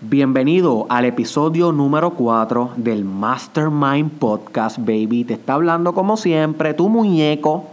[0.00, 5.22] Bienvenido al episodio número 4 del Mastermind Podcast, baby.
[5.24, 7.66] Te está hablando como siempre tu muñeco,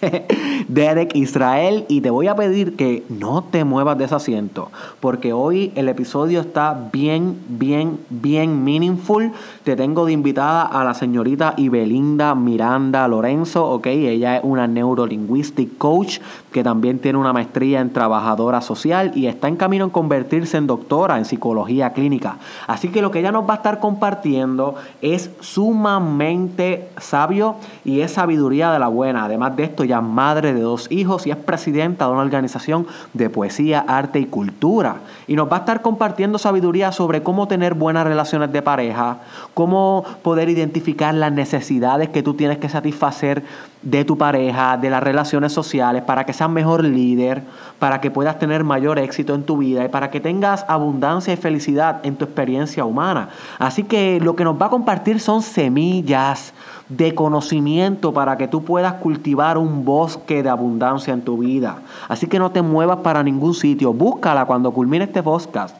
[0.68, 4.70] Derek Israel y te voy a pedir que no te muevas de ese asiento
[5.00, 9.32] porque hoy el episodio está bien, bien, bien meaningful.
[9.62, 15.78] Te tengo de invitada a la señorita Ibelinda Miranda Lorenzo, ok, ella es una neurolinguistic
[15.78, 16.18] coach
[16.52, 20.66] que también tiene una maestría en trabajadora social y está en camino en convertirse en
[20.66, 22.36] doctora en psicología clínica.
[22.66, 28.12] Así que lo que ella nos va a estar compartiendo es sumamente sabio y es
[28.12, 29.24] sabiduría de la buena.
[29.24, 32.86] Además de esto, ella es madre de dos hijos y es presidenta de una organización
[33.12, 34.96] de poesía, arte y cultura.
[35.26, 39.18] Y nos va a estar compartiendo sabiduría sobre cómo tener buenas relaciones de pareja,
[39.54, 43.44] cómo poder identificar las necesidades que tú tienes que satisfacer
[43.82, 47.42] de tu pareja, de las relaciones sociales, para que seas mejor líder,
[47.78, 51.36] para que puedas tener mayor éxito en tu vida y para que tengas abundancia y
[51.36, 53.28] felicidad en tu experiencia humana.
[53.58, 56.54] Así que lo que nos va a compartir son semillas
[56.88, 61.78] de conocimiento para que tú puedas cultivar un bosque de abundancia en tu vida.
[62.08, 65.76] Así que no te muevas para ningún sitio, búscala cuando culmine este podcast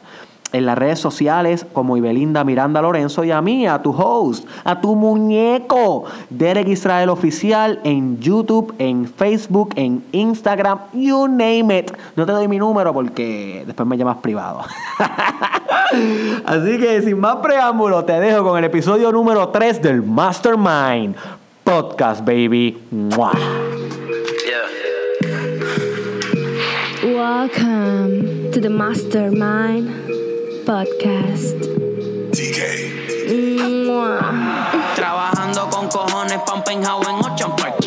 [0.51, 4.81] en las redes sociales como Ibelinda Miranda Lorenzo y a mí, a tu host, a
[4.81, 11.91] tu muñeco, Derek Israel Oficial en YouTube, en Facebook, en Instagram, you name it.
[12.15, 14.61] No te doy mi número porque después me llamas privado.
[16.45, 21.15] Así que sin más preámbulo, te dejo con el episodio número 3 del Mastermind
[21.63, 22.77] Podcast, baby.
[27.03, 30.18] Welcome to the Mastermind
[30.69, 31.65] Podcast.
[34.95, 37.77] Trabajando con cojones un penthouse en Ocean Park.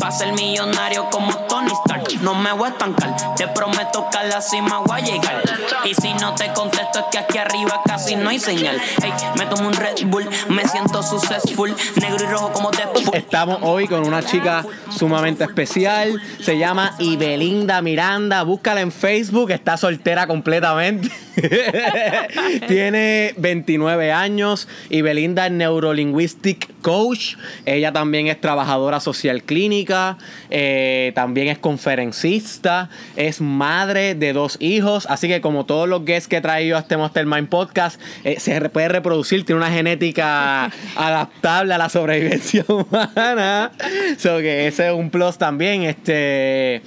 [0.00, 2.20] Pa' ser millonario como Tony Stark.
[2.22, 5.42] No me voy a estancar, te prometo que a la cima voy a llegar.
[5.84, 8.80] Y si no te contesto es que aquí arriba casi no hay señal.
[9.00, 11.72] Hey, me tomo un Red Bull, me siento successful.
[12.00, 13.14] Negro y rojo como Deadpool.
[13.14, 16.20] Estamos hoy con una chica sumamente especial.
[16.40, 18.42] Se llama Ibelinda Miranda.
[18.42, 19.52] Búscala en Facebook.
[19.52, 21.12] Está soltera completamente.
[22.68, 24.68] Tiene 29 años.
[24.90, 27.36] Ibelinda es neurolinguistic coach.
[27.66, 30.18] Ella también es trabajadora social clínica.
[30.50, 32.90] eh, también es conferencista.
[33.16, 35.06] Es madre de dos hijos.
[35.08, 38.60] Así que como todos los guests que he traído a este Mastermind Podcast, eh, se
[38.68, 39.44] puede reproducir.
[39.44, 43.72] Tiene una genética adaptable a la sobrevivencia humana.
[44.18, 45.82] So que ese es un plus también.
[45.82, 46.82] Este.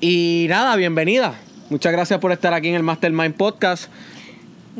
[0.00, 1.34] Y nada, bienvenida.
[1.70, 3.90] Muchas gracias por estar aquí en el Mastermind Podcast.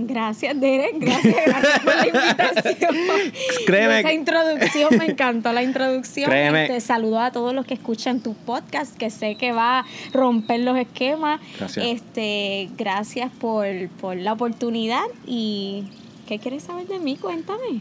[0.01, 0.95] Gracias, Derek.
[1.01, 2.91] Gracias, gracias por la invitación.
[3.67, 6.31] Créeme- Esa introducción, me encantó la introducción.
[6.31, 9.85] Créeme- Este, saludo a todos los que escuchan tu podcast, que sé que va a
[10.13, 11.41] romper los esquemas.
[11.59, 11.85] Gracias.
[11.85, 13.67] Este, gracias por,
[14.01, 15.03] por la oportunidad.
[15.27, 15.85] ¿Y
[16.29, 17.17] qué quieres saber de mí?
[17.17, 17.81] Cuéntame.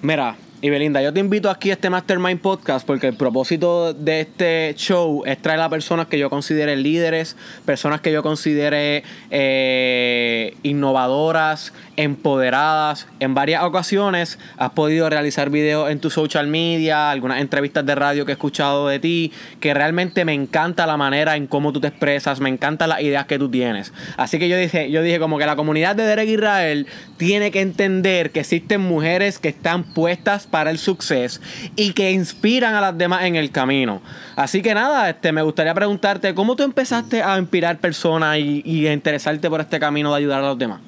[0.00, 4.74] Mira, Ibelinda, yo te invito aquí a este Mastermind Podcast porque el propósito de este
[4.76, 7.34] show es traer a personas que yo considere líderes,
[7.64, 13.06] personas que yo considere eh, innovadoras, empoderadas.
[13.20, 18.26] En varias ocasiones has podido realizar videos en tu social media, algunas entrevistas de radio
[18.26, 21.88] que he escuchado de ti, que realmente me encanta la manera en cómo tú te
[21.88, 23.94] expresas, me encantan las ideas que tú tienes.
[24.18, 27.62] Así que yo dije, yo dije como que la comunidad de Derek Israel tiene que
[27.62, 31.40] entender que existen mujeres que están puestas para el suceso
[31.76, 34.00] y que inspiran a las demás en el camino.
[34.36, 38.86] Así que nada, este, me gustaría preguntarte, ¿cómo tú empezaste a inspirar personas y, y
[38.86, 40.80] a interesarte por este camino de ayudar a los demás?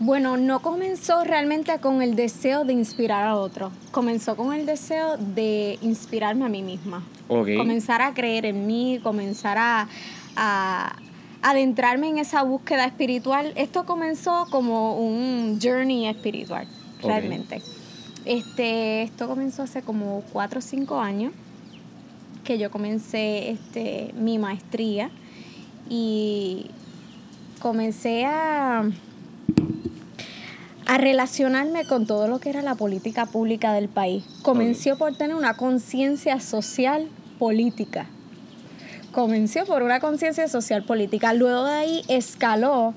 [0.00, 3.72] Bueno, no comenzó realmente con el deseo de inspirar a otro.
[3.90, 7.02] Comenzó con el deseo de inspirarme a mí misma.
[7.26, 7.48] Ok.
[7.56, 9.88] Comenzar a creer en mí, comenzar a,
[10.36, 10.96] a
[11.42, 13.52] adentrarme en esa búsqueda espiritual.
[13.56, 16.68] Esto comenzó como un journey espiritual,
[17.02, 17.60] realmente.
[18.24, 21.32] Este, esto comenzó hace como cuatro o cinco años
[22.44, 25.10] que yo comencé este, mi maestría
[25.88, 26.66] y
[27.60, 28.88] comencé a
[30.88, 34.24] a relacionarme con todo lo que era la política pública del país.
[34.40, 38.06] Comencé por tener una conciencia social política.
[39.12, 41.34] Comencé por una conciencia social política.
[41.34, 42.94] Luego de ahí escaló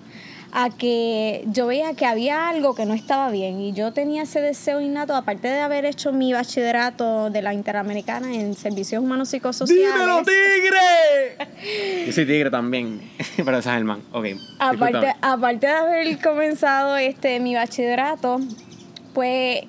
[0.53, 4.42] a que yo veía que había algo que no estaba bien y yo tenía ese
[4.42, 9.94] deseo innato, aparte de haber hecho mi bachillerato de la Interamericana en Servicios Humanos Psicosociales.
[9.94, 12.06] ¡Dímelo, tigre!
[12.06, 13.01] Yo soy tigre también,
[13.38, 14.01] pero ese es el man.
[14.12, 14.27] Ok.
[14.59, 18.42] Aparte, aparte de haber comenzado este mi bachillerato,
[19.13, 19.62] pues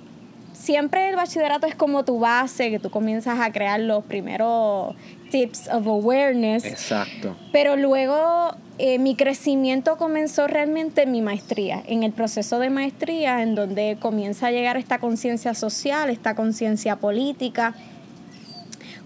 [0.53, 4.95] siempre el bachillerato es como tu base, que tú comienzas a crear los primeros
[5.33, 6.65] tips of awareness.
[6.65, 7.35] Exacto.
[7.53, 13.43] Pero luego eh, mi crecimiento comenzó realmente en mi maestría, en el proceso de maestría,
[13.43, 17.75] en donde comienza a llegar esta conciencia social, esta conciencia política.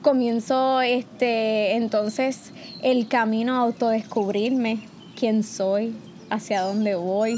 [0.02, 2.52] Comienzo este, entonces
[2.82, 4.81] el camino a autodescubrirme,
[5.19, 5.94] quién soy,
[6.28, 7.37] hacia dónde voy,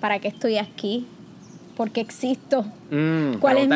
[0.00, 1.06] para qué estoy aquí,
[1.76, 3.68] por qué existo, Mm, ¿Cuál es mi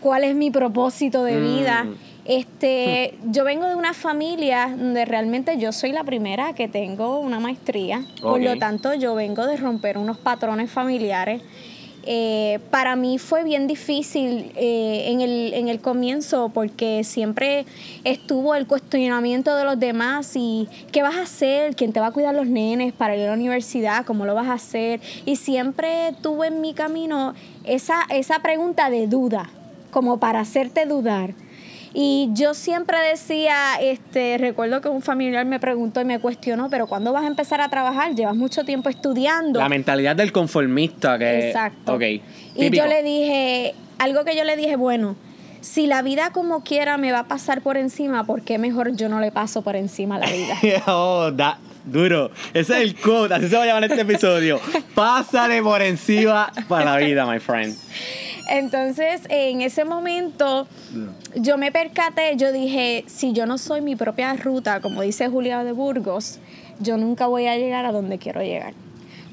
[0.00, 1.42] cuál es mi propósito de Mm.
[1.58, 1.86] vida.
[2.24, 7.40] Este, yo vengo de una familia donde realmente yo soy la primera que tengo una
[7.40, 11.42] maestría, por lo tanto yo vengo de romper unos patrones familiares.
[12.04, 17.64] Eh, para mí fue bien difícil eh, en, el, en el comienzo porque siempre
[18.02, 22.10] estuvo el cuestionamiento de los demás y qué vas a hacer, quién te va a
[22.10, 25.00] cuidar los nenes para ir a la universidad, cómo lo vas a hacer.
[25.26, 27.34] Y siempre tuve en mi camino
[27.64, 29.50] esa, esa pregunta de duda,
[29.92, 31.34] como para hacerte dudar.
[31.94, 36.86] Y yo siempre decía, este, recuerdo que un familiar me preguntó y me cuestionó, pero
[36.86, 38.14] ¿cuándo vas a empezar a trabajar?
[38.14, 39.60] Llevas mucho tiempo estudiando.
[39.60, 41.48] La mentalidad del conformista que...
[41.48, 41.94] Exacto.
[41.94, 42.02] Ok.
[42.54, 45.16] Y yo le dije, algo que yo le dije, bueno,
[45.60, 49.08] si la vida como quiera me va a pasar por encima, ¿por qué mejor yo
[49.08, 50.56] no le paso por encima a la vida?
[50.88, 52.30] oh, da, duro.
[52.52, 54.60] Ese es el quote, así se va a llamar este episodio.
[54.94, 57.76] Pásale por encima para la vida, my friend.
[58.48, 60.66] Entonces, en ese momento,
[61.34, 65.64] yo me percaté, yo dije, si yo no soy mi propia ruta, como dice Julia
[65.64, 66.38] de Burgos,
[66.80, 68.74] yo nunca voy a llegar a donde quiero llegar.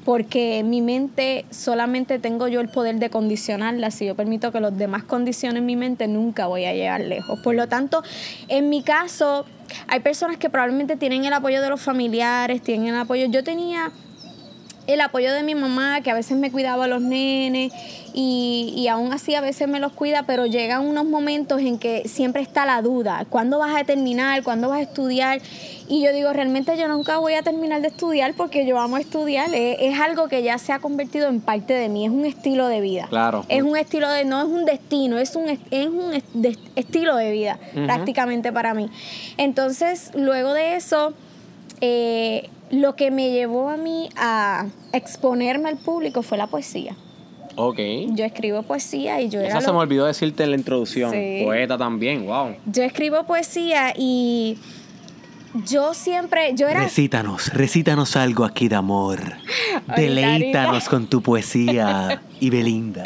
[0.04, 3.90] Porque mi mente solamente tengo yo el poder de condicionarla.
[3.90, 7.38] Si yo permito que los demás condicionen mi mente, nunca voy a llegar lejos.
[7.40, 8.02] Por lo tanto,
[8.48, 9.44] en mi caso,
[9.88, 13.26] hay personas que probablemente tienen el apoyo de los familiares, tienen el apoyo.
[13.26, 13.92] Yo tenía
[14.92, 17.72] el apoyo de mi mamá, que a veces me cuidaba a los nenes
[18.12, 22.08] y, y aún así a veces me los cuida, pero llegan unos momentos en que
[22.08, 24.42] siempre está la duda, ¿cuándo vas a terminar?
[24.42, 25.40] ¿Cuándo vas a estudiar?
[25.88, 29.52] Y yo digo, realmente yo nunca voy a terminar de estudiar porque yo amo estudiar,
[29.54, 32.68] es, es algo que ya se ha convertido en parte de mí, es un estilo
[32.68, 33.06] de vida.
[33.08, 33.44] Claro.
[33.48, 37.16] Es un estilo de, no es un destino, es un, es un est- de- estilo
[37.16, 38.88] de vida prácticamente para mí.
[39.36, 41.12] Entonces, luego de eso,
[41.80, 46.94] eh, lo que me llevó a mí a exponerme al público fue la poesía.
[47.56, 47.78] Ok.
[48.10, 51.10] Yo escribo poesía y yo era Eso se lo- me olvidó decirte en la introducción.
[51.10, 51.42] Sí.
[51.44, 52.54] Poeta también, wow.
[52.66, 54.56] yo escribo poesía y
[55.66, 59.18] yo siempre, yo era Recítanos, recítanos algo aquí de amor.
[59.96, 63.02] Deleítanos con tu poesía y Belinda.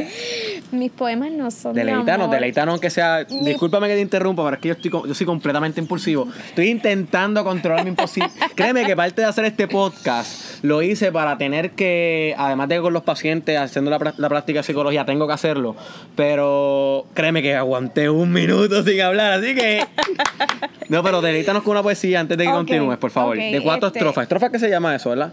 [0.75, 3.27] Mis poemas no son de Deleítanos, deleítanos aunque sea.
[3.31, 6.29] Mi- Discúlpame que te interrumpa, pero es que yo, estoy, yo soy completamente impulsivo.
[6.49, 8.27] Estoy intentando controlar mi impulsivo.
[8.55, 12.93] Créeme que parte de hacer este podcast lo hice para tener que, además de con
[12.93, 15.77] los pacientes haciendo la, la práctica de psicología, tengo que hacerlo.
[16.17, 19.85] Pero créeme que aguanté un minuto sin hablar, así que.
[20.91, 23.37] No, pero deleítanos con una poesía antes de que Ok, continúes, por favor.
[23.39, 24.25] ok, de cuatro este- estrofas.
[24.25, 25.33] ¿Estrofas qué se llama eso, verdad?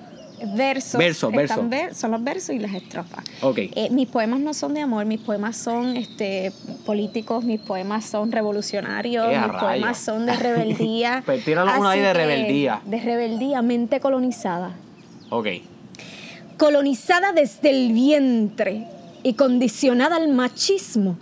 [0.55, 0.97] Versos.
[0.97, 1.69] Verso, están verso.
[1.69, 3.23] ver- son los versos y las estrofas.
[3.41, 3.57] Ok.
[3.59, 6.51] Eh, mis poemas no son de amor, mis poemas son este,
[6.85, 11.23] políticos, mis poemas son revolucionarios, mis poemas son de rebeldía.
[11.25, 12.81] Pues tíralo uno ahí de rebeldía.
[12.85, 14.75] De rebeldía, mente colonizada.
[15.29, 15.47] Ok.
[16.57, 18.87] Colonizada desde el vientre
[19.23, 21.17] y condicionada al machismo,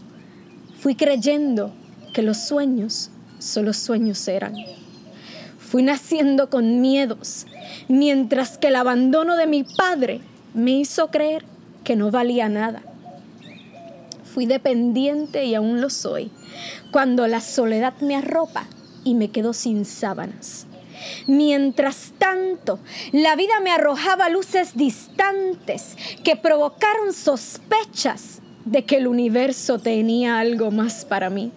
[0.80, 1.72] fui creyendo
[2.14, 4.54] que los sueños solo sueños eran.
[5.70, 7.46] Fui naciendo con miedos,
[7.88, 10.20] mientras que el abandono de mi padre
[10.56, 11.46] me hizo creer
[11.84, 12.82] que no valía nada.
[14.34, 16.32] Fui dependiente y aún lo soy,
[16.92, 18.66] cuando la soledad me arropa
[19.04, 20.66] y me quedo sin sábanas.
[21.28, 22.80] Mientras tanto,
[23.12, 30.72] la vida me arrojaba luces distantes que provocaron sospechas de que el universo tenía algo
[30.72, 31.52] más para mí.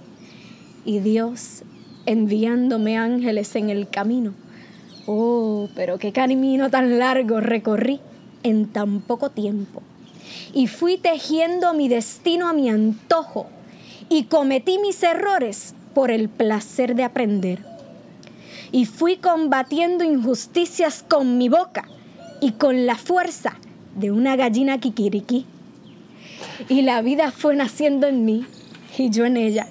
[0.85, 1.63] Y Dios
[2.07, 4.33] enviándome ángeles en el camino.
[5.07, 8.01] Oh, pero qué camino tan largo recorrí
[8.43, 9.83] en tan poco tiempo.
[10.55, 13.47] Y fui tejiendo mi destino a mi antojo
[14.09, 17.65] y cometí mis errores por el placer de aprender.
[18.71, 21.85] Y fui combatiendo injusticias con mi boca
[22.41, 23.55] y con la fuerza
[23.97, 25.47] de una gallina kikiriki.
[26.69, 28.47] Y la vida fue naciendo en mí
[28.97, 29.67] y yo en ella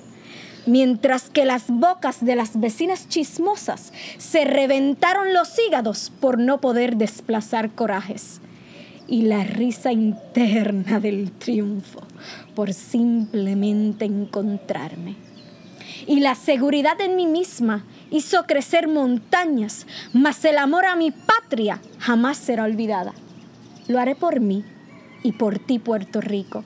[0.66, 6.98] mientras que las bocas de las vecinas chismosas se reventaron los hígados por no poder
[6.98, 8.42] desplazar corajes,
[9.08, 12.00] y la risa interna del triunfo
[12.56, 15.16] por simplemente encontrarme.
[16.08, 21.82] Y la seguridad en mí misma hizo crecer montañas, mas el amor a mi patria
[22.00, 23.14] jamás será olvidada.
[23.88, 24.64] Lo haré por mí
[25.24, 26.64] y por ti, Puerto Rico.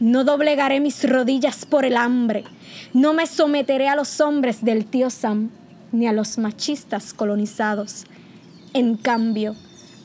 [0.00, 2.44] No doblegaré mis rodillas por el hambre.
[2.92, 5.50] No me someteré a los hombres del tío Sam,
[5.90, 8.04] ni a los machistas colonizados.
[8.74, 9.56] En cambio,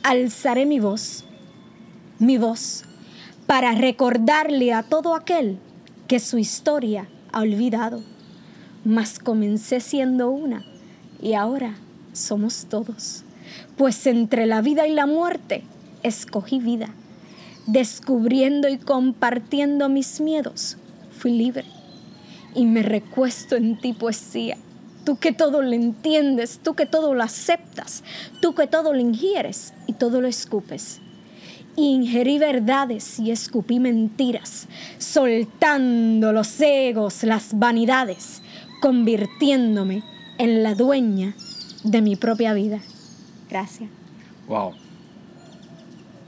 [0.02, 1.26] alzaré mi voz,
[2.18, 2.86] mi voz,
[3.46, 5.60] para recordarle a todo aquel
[6.08, 8.02] que su historia ha olvidado.
[8.84, 10.66] Mas comencé siendo una
[11.22, 11.76] y ahora
[12.14, 13.24] somos todos.
[13.78, 15.64] Pues entre la vida y la muerte
[16.02, 16.90] escogí vida.
[17.68, 20.78] Descubriendo y compartiendo mis miedos,
[21.18, 21.66] fui libre.
[22.56, 24.58] Y me recuesto en ti poesía.
[25.06, 28.04] Tú que todo lo entiendes, tú que todo lo aceptas,
[28.42, 31.02] tú que todo lo ingieres y todo lo escupes.
[31.76, 34.68] Ingerí verdades y escupí mentiras,
[35.00, 38.44] soltando los egos, las vanidades,
[38.82, 40.04] convirtiéndome
[40.38, 41.36] en la dueña
[41.84, 42.80] de mi propia vida.
[43.50, 43.90] Gracias.
[44.48, 44.74] Wow.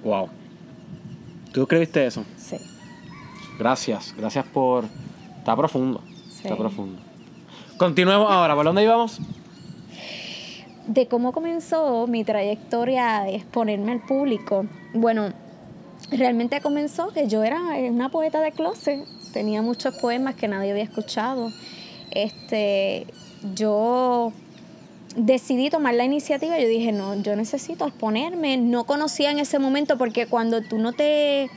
[0.03, 0.29] Wow.
[1.55, 2.23] ¿Tú escribiste eso?
[2.37, 2.57] Sí.
[3.57, 4.13] Gracias.
[4.17, 4.83] Gracias por.
[5.39, 6.03] Está profundo.
[6.43, 6.99] Está profundo.
[7.77, 8.53] Continuemos ahora.
[8.55, 9.19] ¿Por dónde íbamos?
[10.87, 14.65] de cómo comenzó mi trayectoria de exponerme al público.
[14.93, 15.29] Bueno,
[16.11, 17.59] realmente comenzó que yo era
[17.89, 21.51] una poeta de closet, tenía muchos poemas que nadie había escuchado.
[22.11, 23.07] Este,
[23.55, 24.31] yo
[25.15, 29.97] decidí tomar la iniciativa, yo dije, no, yo necesito exponerme, no conocía en ese momento
[29.97, 31.49] porque cuando tú no te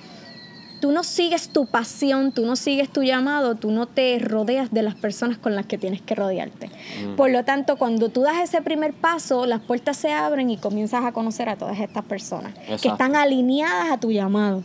[0.81, 4.83] tú no sigues tu pasión, tú no sigues tu llamado, tú no te rodeas de
[4.83, 6.71] las personas con las que tienes que rodearte.
[7.17, 11.05] Por lo tanto, cuando tú das ese primer paso, las puertas se abren y comienzas
[11.05, 14.63] a conocer a todas estas personas que están alineadas a tu llamado.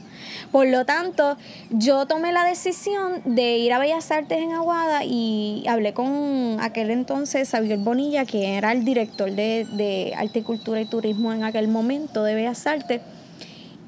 [0.51, 1.37] Por lo tanto,
[1.69, 6.91] yo tomé la decisión de ir a Bellas Artes en Aguada y hablé con aquel
[6.91, 11.67] entonces Xavier Bonilla, que era el director de, de Arte, Cultura y Turismo en aquel
[11.67, 13.01] momento de Bellas Artes.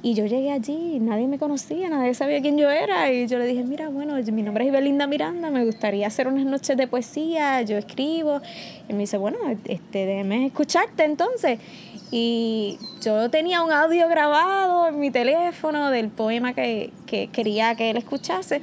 [0.05, 3.11] Y yo llegué allí nadie me conocía, nadie sabía quién yo era.
[3.11, 6.45] Y yo le dije, mira, bueno, mi nombre es Ibelinda Miranda, me gustaría hacer unas
[6.45, 8.39] noches de poesía, yo escribo.
[8.87, 11.57] Y me dice, bueno, este, déjeme escucharte entonces.
[12.11, 17.89] Y yo tenía un audio grabado en mi teléfono del poema que, que quería que
[17.89, 18.61] él escuchase.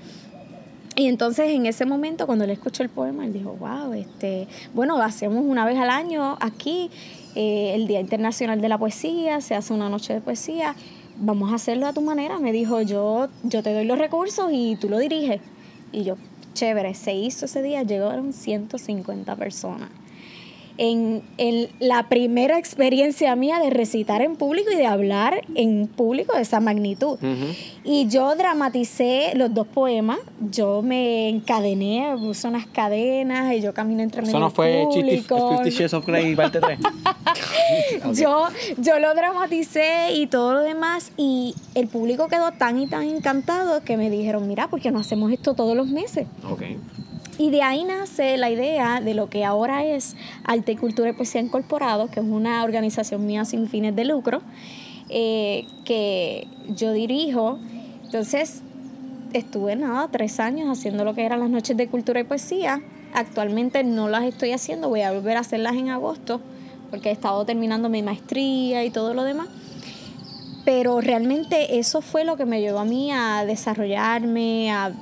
[0.95, 5.03] Y entonces en ese momento, cuando le escuchó el poema, él dijo, wow, este, bueno,
[5.03, 6.89] hacemos una vez al año aquí
[7.35, 10.77] eh, el Día Internacional de la Poesía, se hace una noche de poesía,
[11.17, 12.39] vamos a hacerlo a tu manera.
[12.39, 15.41] Me dijo, yo, yo te doy los recursos y tú lo diriges.
[15.93, 16.17] Y yo,
[16.55, 19.91] chévere, se hizo ese día, llegaron 150 personas.
[20.79, 26.35] En, en la primera experiencia mía de recitar en público y de hablar en público
[26.35, 27.19] de esa magnitud.
[27.85, 30.19] Y yo dramaticé los dos poemas,
[30.51, 34.87] yo me encadené, puse unas cadenas y yo caminé entre medio Eso no fue.
[34.93, 36.79] Fifty Shades of Grey parte 3.
[38.15, 38.49] Yo,
[38.79, 43.83] yo lo dramaticé y todo lo demás y el público quedó tan y tan encantado
[43.83, 46.27] que me dijeron, mira, ¿por qué no hacemos esto todos los meses?
[46.51, 46.63] Ok.
[47.39, 51.41] Y de ahí nace la idea de lo que ahora es Arte, Cultura y Poesía
[51.41, 54.43] Incorporado, que es una organización mía sin fines de lucro,
[55.09, 57.59] eh, que yo dirijo.
[58.05, 58.63] Entonces,
[59.33, 62.83] estuve nada, tres años haciendo lo que eran las noches de cultura y poesía.
[63.15, 66.41] Actualmente no las estoy haciendo, voy a volver a hacerlas en agosto,
[66.91, 69.49] porque he estado terminando mi maestría y todo lo demás.
[70.65, 74.93] Pero realmente eso fue lo que me llevó a mí a desarrollarme, a,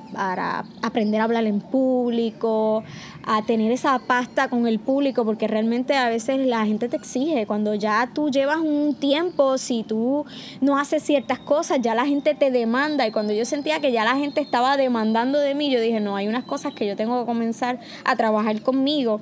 [0.80, 2.82] aprender a hablar en público,
[3.26, 7.46] a tener esa pasta con el público, porque realmente a veces la gente te exige.
[7.46, 10.24] Cuando ya tú llevas un tiempo, si tú
[10.62, 13.06] no haces ciertas cosas, ya la gente te demanda.
[13.06, 16.16] Y cuando yo sentía que ya la gente estaba demandando de mí, yo dije, no,
[16.16, 19.20] hay unas cosas que yo tengo que comenzar a trabajar conmigo.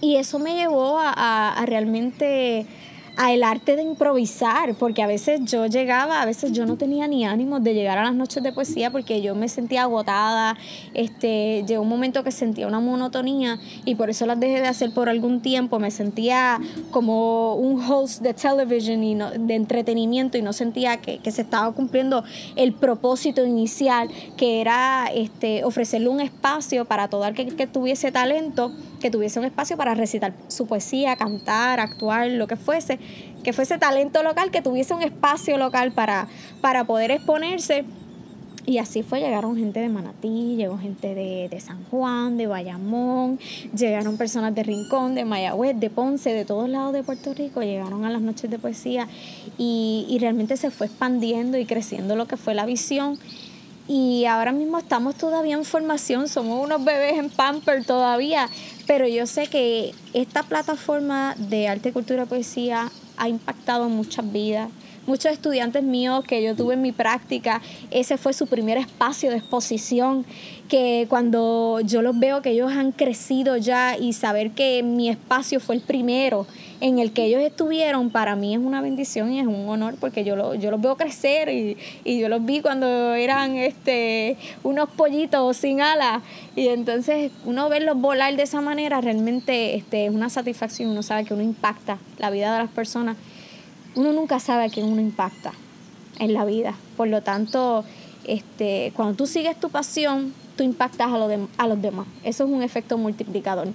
[0.00, 2.66] Y eso me llevó a realmente
[3.16, 7.06] a el arte de improvisar, porque a veces yo llegaba, a veces yo no tenía
[7.08, 10.56] ni ánimos de llegar a las noches de poesía porque yo me sentía agotada,
[10.94, 14.92] este, llegó un momento que sentía una monotonía y por eso las dejé de hacer
[14.92, 16.58] por algún tiempo, me sentía
[16.90, 21.42] como un host de television y no- de entretenimiento y no sentía que, que se
[21.42, 22.24] estaba cumpliendo
[22.56, 28.72] el propósito inicial, que era este, ofrecerle un espacio para todo aquel que tuviese talento,
[29.02, 32.98] que tuviese un espacio para recitar su poesía, cantar, actuar, lo que fuese,
[33.42, 36.28] que fuese talento local, que tuviese un espacio local para,
[36.60, 37.84] para poder exponerse.
[38.64, 43.40] Y así fue, llegaron gente de Manatí, llegó gente de, de San Juan, de Bayamón,
[43.76, 48.04] llegaron personas de Rincón, de Mayagüez, de Ponce, de todos lados de Puerto Rico, llegaron
[48.04, 49.08] a las noches de poesía
[49.58, 53.18] y, y realmente se fue expandiendo y creciendo lo que fue la visión.
[53.88, 58.48] Y ahora mismo estamos todavía en formación, somos unos bebés en pamper todavía,
[58.94, 64.68] pero yo sé que esta plataforma de arte, cultura poesía ha impactado muchas vidas.
[65.06, 69.38] Muchos estudiantes míos que yo tuve en mi práctica, ese fue su primer espacio de
[69.38, 70.26] exposición,
[70.72, 75.60] que cuando yo los veo que ellos han crecido ya y saber que mi espacio
[75.60, 76.46] fue el primero,
[76.80, 80.24] en el que ellos estuvieron, para mí es una bendición y es un honor porque
[80.24, 84.88] yo, lo, yo los veo crecer y, y yo los vi cuando eran este, unos
[84.88, 86.22] pollitos sin alas
[86.56, 91.26] y entonces uno verlos volar de esa manera realmente este, es una satisfacción, uno sabe
[91.26, 93.18] que uno impacta la vida de las personas,
[93.94, 95.52] uno nunca sabe a quién uno impacta
[96.18, 97.84] en la vida, por lo tanto,
[98.24, 102.96] este, cuando tú sigues tu pasión, tú impactas a, los demás, eso es un efecto
[102.96, 103.68] multiplicador.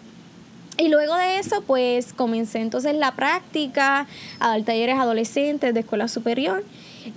[0.77, 4.07] Y luego de eso, pues comencé entonces la práctica
[4.39, 6.63] a dar talleres adolescentes de escuela superior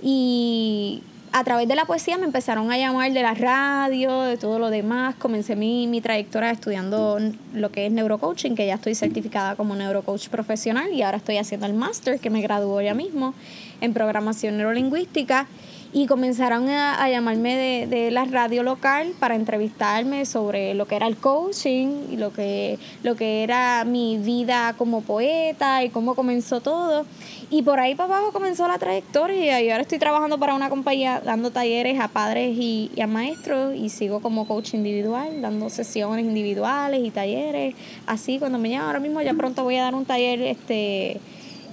[0.01, 4.59] y a través de la poesía me empezaron a llamar de la radio, de todo
[4.59, 5.15] lo demás.
[5.15, 7.19] Comencé mi, mi trayectoria estudiando
[7.53, 11.67] lo que es neurocoaching, que ya estoy certificada como neurocoach profesional y ahora estoy haciendo
[11.67, 13.33] el máster que me graduó ya mismo
[13.79, 15.47] en programación neurolingüística
[15.93, 21.07] y comenzaron a, llamarme de, de, la radio local para entrevistarme sobre lo que era
[21.07, 26.61] el coaching y lo que, lo que era mi vida como poeta y cómo comenzó
[26.61, 27.05] todo.
[27.49, 31.21] Y por ahí para abajo comenzó la trayectoria y ahora estoy trabajando para una compañía
[31.25, 37.01] dando talleres a padres y, a maestros y sigo como coach individual, dando sesiones individuales
[37.03, 37.75] y talleres.
[38.07, 41.19] Así cuando me llaman ahora mismo ya pronto voy a dar un taller este,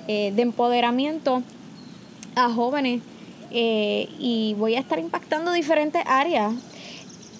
[0.08, 1.44] eh, de empoderamiento
[2.34, 3.00] a jóvenes
[3.50, 6.52] eh, y voy a estar impactando diferentes áreas.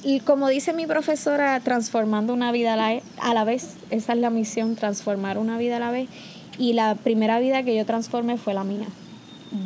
[0.04, 4.18] Y como dice mi profesora, transformando una vida a la, a la vez, esa es
[4.18, 6.08] la misión, transformar una vida a la vez.
[6.56, 8.86] Y la primera vida que yo transformé fue la mía.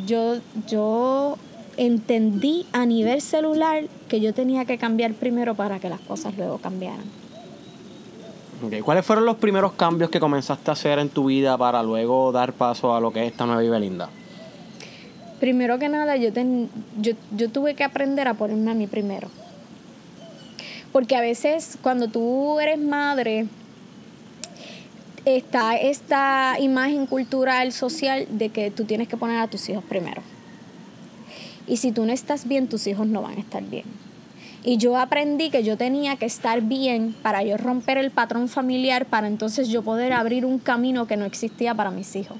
[0.05, 1.37] Yo, yo
[1.77, 6.57] entendí a nivel celular que yo tenía que cambiar primero para que las cosas luego
[6.57, 7.23] cambiaran.
[8.83, 12.53] ¿Cuáles fueron los primeros cambios que comenzaste a hacer en tu vida para luego dar
[12.53, 14.09] paso a lo que es esta nueva Belinda?
[15.43, 16.29] Primero que nada, yo,
[17.35, 19.27] yo, tuve que aprender a ponerme a mí primero.
[20.93, 23.47] Porque a veces cuando tú eres madre,
[25.25, 30.21] está esta imagen cultural, social, de que tú tienes que poner a tus hijos primero.
[31.67, 33.83] Y si tú no estás bien, tus hijos no van a estar bien.
[34.63, 39.07] Y yo aprendí que yo tenía que estar bien para yo romper el patrón familiar,
[39.07, 42.37] para entonces yo poder abrir un camino que no existía para mis hijos.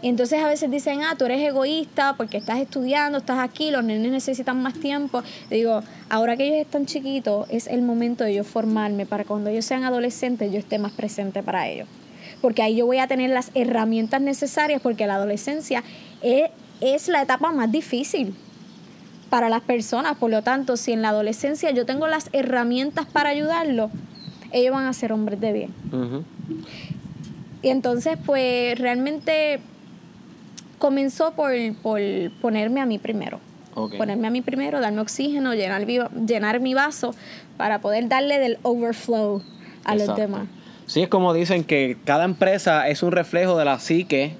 [0.00, 3.82] Y entonces a veces dicen, ah, tú eres egoísta porque estás estudiando, estás aquí, los
[3.82, 5.22] nenes necesitan más tiempo.
[5.50, 9.64] digo, ahora que ellos están chiquitos, es el momento de yo formarme para cuando ellos
[9.64, 11.88] sean adolescentes yo esté más presente para ellos.
[12.40, 15.82] Porque ahí yo voy a tener las herramientas necesarias porque la adolescencia
[16.22, 18.34] es, es la etapa más difícil
[19.30, 20.16] para las personas.
[20.16, 23.90] Por lo tanto, si en la adolescencia yo tengo las herramientas para ayudarlos,
[24.52, 25.74] ellos van a ser hombres de bien.
[27.62, 29.60] Y entonces, pues realmente
[30.78, 32.00] comenzó por, por
[32.40, 33.40] ponerme a mí primero.
[33.96, 37.14] Ponerme a mí primero, darme oxígeno, llenar, llenar mi vaso
[37.56, 39.42] para poder darle del overflow
[39.84, 40.48] a los demás.
[40.86, 44.34] Sí, es como dicen que cada empresa es un reflejo de la psique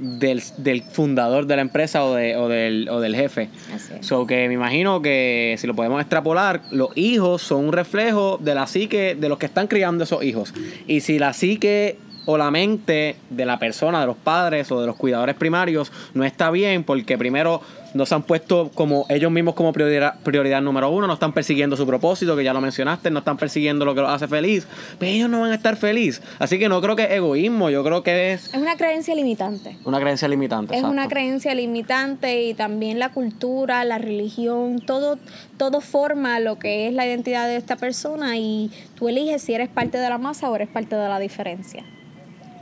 [0.00, 3.50] del, del fundador de la empresa o, de, o, del, o del jefe.
[3.72, 4.06] Así es.
[4.06, 8.54] So que me imagino que si lo podemos extrapolar, los hijos son un reflejo de
[8.54, 10.54] la psique de los que están criando esos hijos.
[10.86, 14.86] Y si la psique o la mente de la persona, de los padres o de
[14.86, 17.62] los cuidadores primarios no está bien porque primero
[17.94, 21.76] no se han puesto como ellos mismos como prioridad, prioridad número uno, no están persiguiendo
[21.76, 24.66] su propósito, que ya lo mencionaste, no están persiguiendo lo que los hace feliz,
[24.98, 26.22] pero ellos no van a estar felices.
[26.38, 28.54] Así que no creo que es egoísmo, yo creo que es...
[28.54, 29.76] Es una creencia limitante.
[29.84, 30.76] Una creencia limitante.
[30.76, 35.18] Es una creencia limitante y también la cultura, la religión, todo,
[35.56, 39.68] todo forma lo que es la identidad de esta persona y tú eliges si eres
[39.68, 41.84] parte de la masa o eres parte de la diferencia.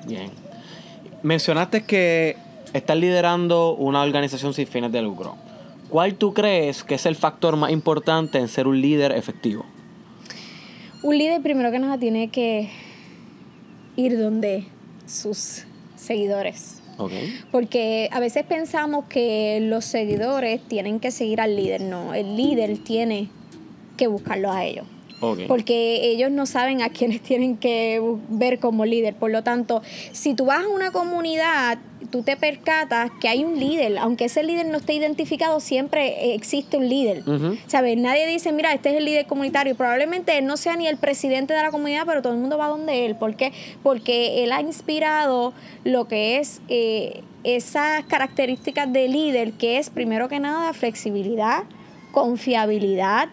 [0.07, 0.31] Bien.
[1.23, 2.37] Mencionaste que
[2.73, 5.37] estás liderando una organización sin fines de lucro.
[5.89, 9.65] ¿Cuál tú crees que es el factor más importante en ser un líder efectivo?
[11.03, 12.71] Un líder primero que nada tiene que
[13.97, 14.67] ir donde
[15.07, 15.65] sus
[15.97, 16.83] seguidores.
[16.99, 17.41] Okay.
[17.53, 21.81] Porque a veces pensamos que los seguidores tienen que seguir al líder.
[21.81, 23.29] No, el líder tiene
[23.97, 24.87] que buscarlo a ellos.
[25.49, 29.15] Porque ellos no saben a quiénes tienen que ver como líder.
[29.15, 31.79] Por lo tanto, si tú vas a una comunidad,
[32.11, 36.77] tú te percatas que hay un líder, aunque ese líder no esté identificado, siempre existe
[36.77, 37.23] un líder.
[37.67, 37.97] ¿Sabes?
[37.97, 39.75] Nadie dice, mira, este es el líder comunitario.
[39.75, 42.69] Probablemente él no sea ni el presidente de la comunidad, pero todo el mundo va
[42.69, 43.17] donde él.
[43.17, 43.53] ¿Por qué?
[43.83, 45.53] Porque él ha inspirado
[45.85, 51.65] lo que es eh, esas características de líder, que es primero que nada flexibilidad,
[52.13, 53.29] confiabilidad,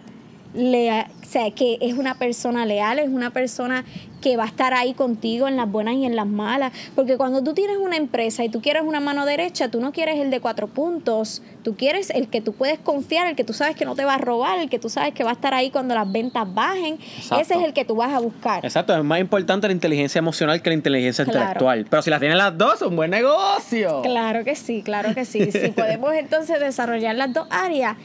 [0.55, 3.83] lea- o sea, que es una persona leal, es una persona
[4.21, 6.71] que va a estar ahí contigo en las buenas y en las malas.
[6.95, 10.19] Porque cuando tú tienes una empresa y tú quieres una mano derecha, tú no quieres
[10.19, 13.75] el de cuatro puntos, tú quieres el que tú puedes confiar, el que tú sabes
[13.75, 15.69] que no te va a robar, el que tú sabes que va a estar ahí
[15.69, 16.93] cuando las ventas bajen.
[17.17, 17.39] Exacto.
[17.43, 18.65] Ese es el que tú vas a buscar.
[18.65, 21.39] Exacto, es más importante la inteligencia emocional que la inteligencia Claro.
[21.41, 21.85] intelectual.
[21.89, 24.01] Pero si las tienen las dos, es un buen negocio.
[24.01, 25.51] Claro que sí, claro que sí.
[25.51, 27.97] Si podemos entonces desarrollar las dos áreas,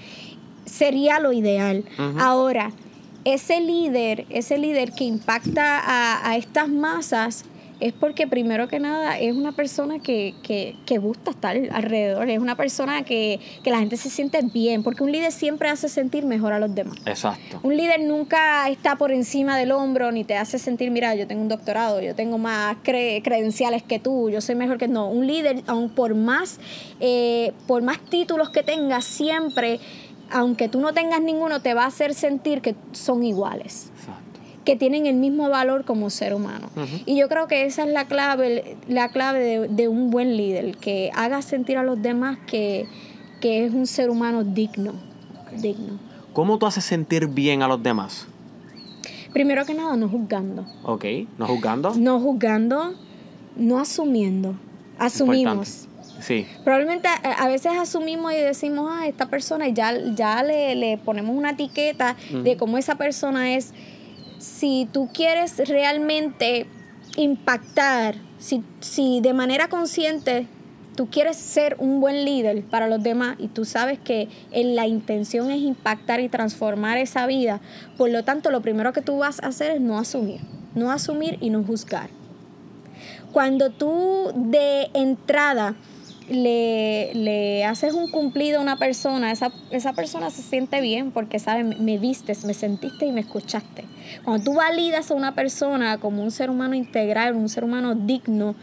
[0.70, 1.84] sería lo ideal.
[2.18, 2.70] Ahora,
[3.24, 7.44] ese líder, ese líder que impacta a, a estas masas,
[7.80, 12.38] es porque primero que nada es una persona que, que, que gusta estar alrededor, es
[12.38, 16.26] una persona que, que la gente se siente bien, porque un líder siempre hace sentir
[16.26, 16.98] mejor a los demás.
[17.06, 17.58] Exacto.
[17.62, 21.40] Un líder nunca está por encima del hombro ni te hace sentir, mira, yo tengo
[21.40, 25.08] un doctorado, yo tengo más cre- credenciales que tú, yo soy mejor que no.
[25.08, 26.58] Un líder, aun por más,
[27.00, 29.80] eh, por más títulos que tengas, siempre,
[30.30, 34.40] aunque tú no tengas ninguno, te va a hacer sentir que son iguales Exacto.
[34.64, 36.68] que tienen el mismo valor como ser humano.
[37.06, 40.76] Y yo creo que esa es la clave, la clave de, de un buen líder,
[40.76, 42.86] que haga sentir a los demás que,
[43.40, 44.92] que es un ser humano digno.
[45.60, 45.98] digno.
[46.32, 48.26] ¿Cómo tú haces sentir bien a los demás?
[49.32, 50.64] Primero que nada, no juzgando.
[50.84, 51.04] Ok,
[51.38, 51.94] no juzgando.
[51.96, 52.94] No juzgando,
[53.56, 54.54] no asumiendo.
[54.98, 55.84] Asumimos.
[55.84, 55.89] Importante.
[56.20, 56.46] Sí.
[56.64, 60.98] Probablemente a, a veces asumimos y decimos, ah, esta persona, y ya, ya le, le
[60.98, 63.72] ponemos una etiqueta de cómo esa persona es.
[64.38, 66.66] Si tú quieres realmente
[67.16, 70.46] impactar, si, si de manera consciente
[70.96, 74.86] tú quieres ser un buen líder para los demás y tú sabes que en la
[74.86, 77.60] intención es impactar y transformar esa vida,
[77.96, 80.40] por lo tanto lo primero que tú vas a hacer es no asumir,
[80.74, 82.10] no asumir y no juzgar.
[83.32, 85.74] Cuando tú de entrada
[86.30, 91.38] le, le haces un cumplido a una persona, esa, esa persona se siente bien porque
[91.38, 93.84] sabe, me, me vistes, me sentiste y me escuchaste.
[94.24, 98.54] Cuando tú validas a una persona como un ser humano integral, un ser humano digno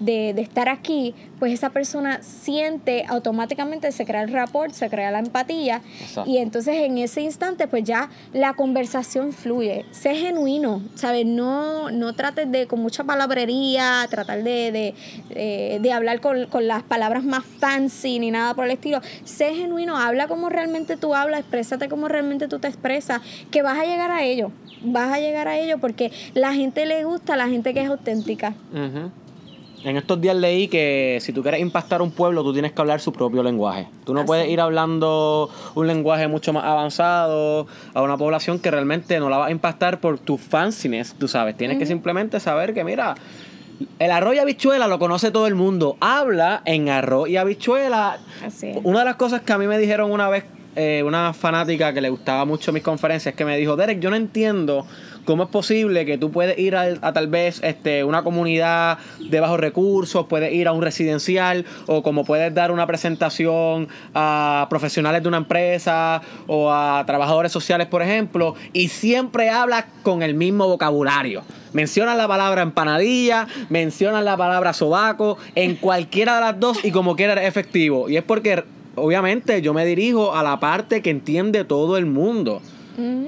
[0.00, 5.10] de, de estar aquí, pues esa persona siente automáticamente, se crea el rapport, se crea
[5.10, 6.28] la empatía Exacto.
[6.30, 9.84] y entonces en ese instante pues ya la conversación fluye.
[9.92, 11.26] Sé genuino, ¿sabes?
[11.26, 14.94] No, no trates de con mucha palabrería, tratar de, de,
[15.30, 19.00] de- de hablar con, con las palabras más fancy ni nada por el estilo.
[19.24, 23.78] Sé genuino, habla como realmente tú hablas, exprésate como realmente tú te expresas, que vas
[23.78, 24.50] a llegar a ello.
[24.82, 27.88] Vas a llegar a ello porque la gente le gusta, a la gente que es
[27.88, 28.54] auténtica.
[29.84, 33.00] En estos días leí que si tú quieres impactar un pueblo, tú tienes que hablar
[33.00, 33.86] su propio lenguaje.
[34.04, 34.26] Tú no Así.
[34.26, 39.36] puedes ir hablando un lenguaje mucho más avanzado a una población que realmente no la
[39.36, 41.56] va a impactar por tu fanciness, tú sabes.
[41.56, 43.14] Tienes que simplemente saber que, mira,
[43.98, 45.98] el arroz y habichuela lo conoce todo el mundo.
[46.00, 48.18] Habla en arroz y habichuela.
[48.42, 48.78] Así es.
[48.84, 50.44] Una de las cosas que a mí me dijeron una vez,
[50.76, 54.16] eh, una fanática que le gustaba mucho mis conferencias, que me dijo, Derek, yo no
[54.16, 54.86] entiendo
[55.24, 59.60] cómo es posible que tú puedes ir a, tal vez este, una comunidad de bajos
[59.60, 65.28] recursos, puedes ir a un residencial, o como puedes dar una presentación a profesionales de
[65.28, 71.42] una empresa o a trabajadores sociales, por ejemplo, y siempre hablas con el mismo vocabulario.
[71.72, 77.16] Mencionan la palabra empanadilla, mencionan la palabra sobaco, en cualquiera de las dos y como
[77.16, 78.08] quiera eres efectivo.
[78.08, 78.62] Y es porque,
[78.94, 82.62] obviamente, yo me dirijo a la parte que entiende todo el mundo.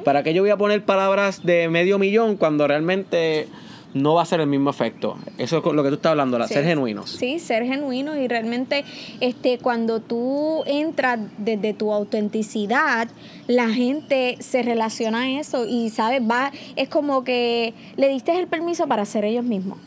[0.04, 3.48] ¿Para qué yo voy a poner palabras de medio millón cuando realmente
[3.94, 5.16] no va a ser el mismo efecto?
[5.38, 6.54] Eso es lo que tú estás hablando, la Sí.
[6.54, 7.10] ser genuinos.
[7.10, 8.84] Sí, ser genuinos y realmente
[9.20, 13.08] este cuando tú entras desde tu autenticidad,
[13.46, 18.46] la gente se relaciona a eso y sabes, va es como que le diste el
[18.46, 19.78] permiso para ser ellos mismos.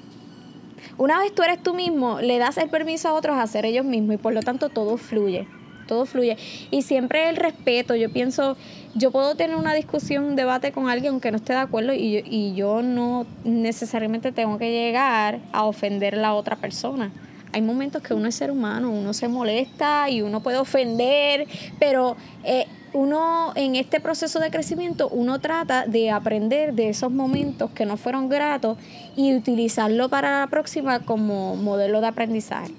[0.98, 3.86] Una vez tú eres tú mismo, le das el permiso a otros a ser ellos
[3.86, 5.48] mismos y por lo tanto todo fluye.
[5.90, 6.38] Todo fluye.
[6.70, 7.96] Y siempre el respeto.
[7.96, 8.56] Yo pienso,
[8.94, 12.12] yo puedo tener una discusión, un debate con alguien aunque no esté de acuerdo y
[12.12, 17.12] yo, y yo no necesariamente tengo que llegar a ofender a la otra persona.
[17.54, 21.48] Hay momentos que uno es ser humano, uno se molesta y uno puede ofender,
[21.80, 27.72] pero eh, uno en este proceso de crecimiento, uno trata de aprender de esos momentos
[27.72, 28.78] que no fueron gratos
[29.16, 32.76] y utilizarlo para la próxima como modelo de aprendizaje.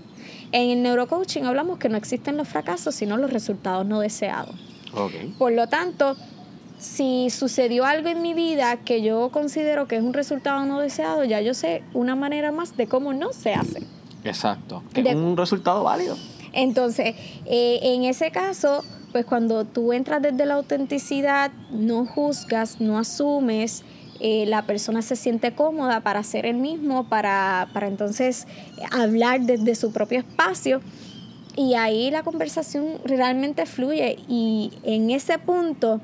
[0.53, 4.55] En el neurocoaching hablamos que no existen los fracasos, sino los resultados no deseados.
[5.39, 6.17] Por lo tanto,
[6.79, 11.25] si sucedió algo en mi vida que yo considero que es un resultado no deseado,
[11.25, 13.83] ya yo sé una manera más de cómo no se hace.
[14.25, 14.83] Exacto.
[14.93, 16.17] Que De- es un resultado válido.
[16.53, 17.15] Entonces,
[17.47, 23.85] eh, en ese caso, pues cuando tú entras desde la autenticidad, no juzgas, no asumes,
[24.21, 29.41] eh, la persona se siente cómoda para ser el mismo, para, para entonces eh, hablar
[29.41, 30.83] desde su propio espacio.
[31.57, 36.01] Y ahí la conversación realmente fluye y en ese punto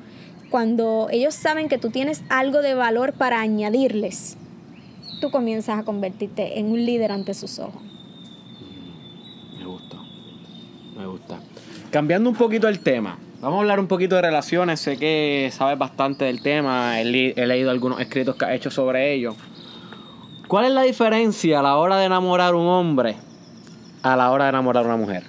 [0.50, 4.36] cuando ellos saben que tú tienes algo de valor para añadirles,
[5.20, 7.82] tú comienzas a convertirte en un líder ante sus ojos.
[9.58, 9.96] Me gusta,
[10.96, 11.40] me gusta.
[11.90, 14.80] Cambiando un poquito el tema, vamos a hablar un poquito de relaciones.
[14.80, 19.34] Sé que sabes bastante del tema, he, leído algunos escritos que has hecho sobre ello.
[20.48, 23.16] ¿Cuál es la diferencia a la hora de enamorar a un hombre
[24.02, 25.24] a la hora de enamorar a una mujer?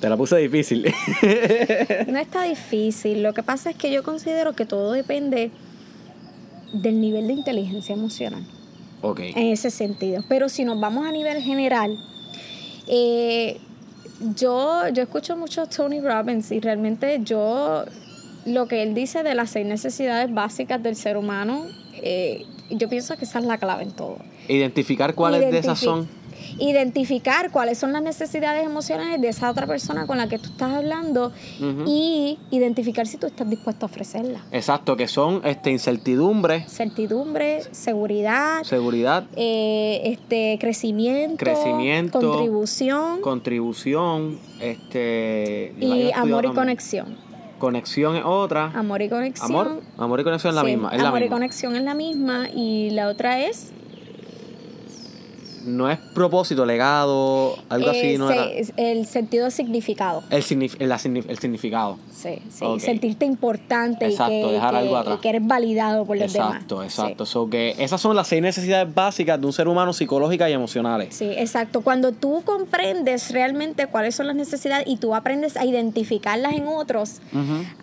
[0.00, 0.84] Te la puse difícil.
[2.06, 5.50] No está difícil, lo que pasa es que yo considero que todo depende
[6.72, 8.44] del nivel de inteligencia emocional.
[9.02, 9.20] ok.
[9.20, 10.22] en ese sentido.
[10.28, 11.98] Pero si nos vamos a nivel general,
[12.86, 13.58] eh,
[14.36, 17.84] yo, yo escucho mucho a Tony Robbins y realmente yo
[18.46, 21.66] lo que él dice de las seis necesidades básicas del ser humano,
[22.02, 24.18] eh, yo pienso que esa es la clave en todo.
[24.48, 26.08] Identificar cuáles de esas son.
[26.58, 30.72] Identificar cuáles son las necesidades emocionales de esa otra persona con la que tú estás
[30.72, 31.32] hablando
[31.86, 34.40] y identificar si tú estás dispuesto a ofrecerla.
[34.52, 45.74] Exacto, que son este, incertidumbre, Certidumbre, seguridad, seguridad, eh, este crecimiento, Crecimiento, contribución contribución, este
[45.78, 46.54] y amor y también.
[46.54, 47.28] conexión.
[47.58, 48.66] Conexión es otra.
[48.74, 49.50] Amor y conexión.
[49.50, 51.94] Amor, amor y conexión es la Sí, misma, es la amor y conexión es la
[51.94, 53.72] misma y la otra es
[55.68, 58.90] No es propósito, legado, algo así, eh, no se- era.
[58.90, 60.22] el sentido de significado.
[60.30, 60.96] El, signif- la
[61.30, 61.98] el significado.
[62.10, 62.64] Sí, sí.
[62.80, 65.16] Sentirte importante Exacto, y, que, dejar que- algo atrás.
[65.18, 66.52] y que eres validado por los demás.
[66.54, 66.84] Exacto, Sí.
[66.86, 67.26] exacto.
[67.26, 71.14] So que esas son las seis necesidades básicas de un ser humano psicológicas y emocionales.
[71.14, 71.82] Sí, exacto.
[71.82, 77.20] Cuando tú comprendes realmente cuáles son las necesidades y tú aprendes a identificarlas en otros,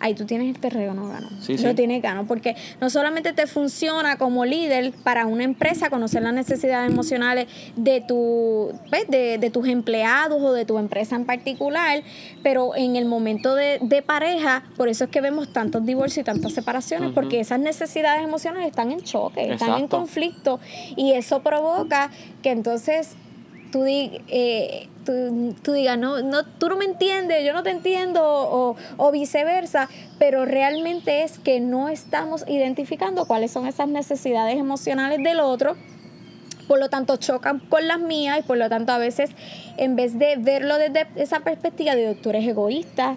[0.00, 1.28] ahí tú tienes el terreno gano.
[1.40, 1.74] Sí, Lo sí.
[1.74, 6.90] tienes gano, porque no solamente te funciona como líder para una empresa conocer las necesidades
[6.90, 12.02] emocionales de, tu, pues, de, de tus empleados o de tu empresa en particular,
[12.42, 16.24] pero en el momento de, de pareja, por eso es que vemos tantos divorcios y
[16.24, 20.58] tantas separaciones, porque esas necesidades emocionales están en choque, están en conflicto,
[20.96, 22.10] y eso provoca
[22.42, 23.14] que entonces
[23.72, 27.70] tú, di- eh, tú, tú digas, no, no, tú no me entiendes, yo no te
[27.70, 34.56] entiendo, o, o viceversa, pero realmente es que no estamos identificando cuáles son esas necesidades
[34.56, 35.76] emocionales del otro.
[36.66, 39.30] Por lo tanto, chocan con las mías y por lo tanto a veces
[39.76, 43.16] en vez de verlo desde esa perspectiva de tú eres egoísta,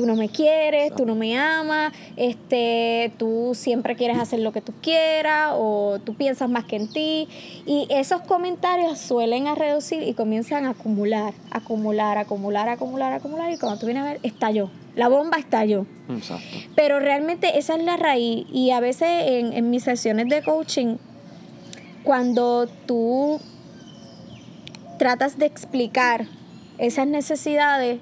[0.00, 4.62] tú no me quieres, tú no me amas, este, tú siempre quieres hacer lo que
[4.62, 7.28] tú quieras o tú piensas más que en ti.
[7.66, 13.58] Y esos comentarios suelen a reducir y comienzan a acumular, acumular, acumular, acumular, acumular y
[13.58, 14.70] cuando tú vienes a ver, estalló.
[14.96, 15.84] La bomba estalló.
[16.08, 16.56] Exacto.
[16.74, 20.96] Pero realmente esa es la raíz y a veces en, en mis sesiones de coaching,
[22.02, 23.40] cuando tú
[24.98, 26.26] tratas de explicar
[26.78, 28.00] esas necesidades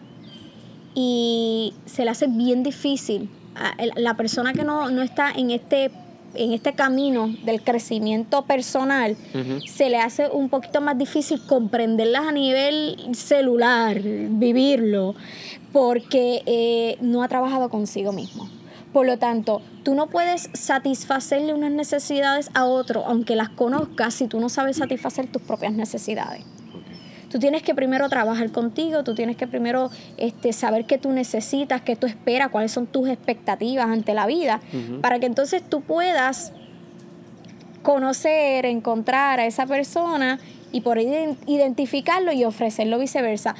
[0.95, 5.91] y se le hace bien difícil a la persona que no, no está en este
[6.35, 9.17] en este camino del crecimiento personal
[9.67, 15.15] se le hace un poquito más difícil comprenderlas a nivel celular, vivirlo,
[15.73, 18.49] porque eh, no ha trabajado consigo mismo.
[18.99, 24.27] Por lo tanto, tú no puedes satisfacerle unas necesidades a otro, aunque las conozcas, si
[24.27, 26.43] tú no sabes satisfacer tus propias necesidades.
[27.31, 31.81] Tú tienes que primero trabajar contigo, tú tienes que primero este, saber qué tú necesitas,
[31.83, 34.61] qué tú esperas, cuáles son tus expectativas ante la vida,
[35.01, 36.53] para que entonces tú puedas
[37.83, 40.41] conocer, encontrar a esa persona
[40.73, 43.55] y por iden- identificarlo y ofrecerlo viceversa.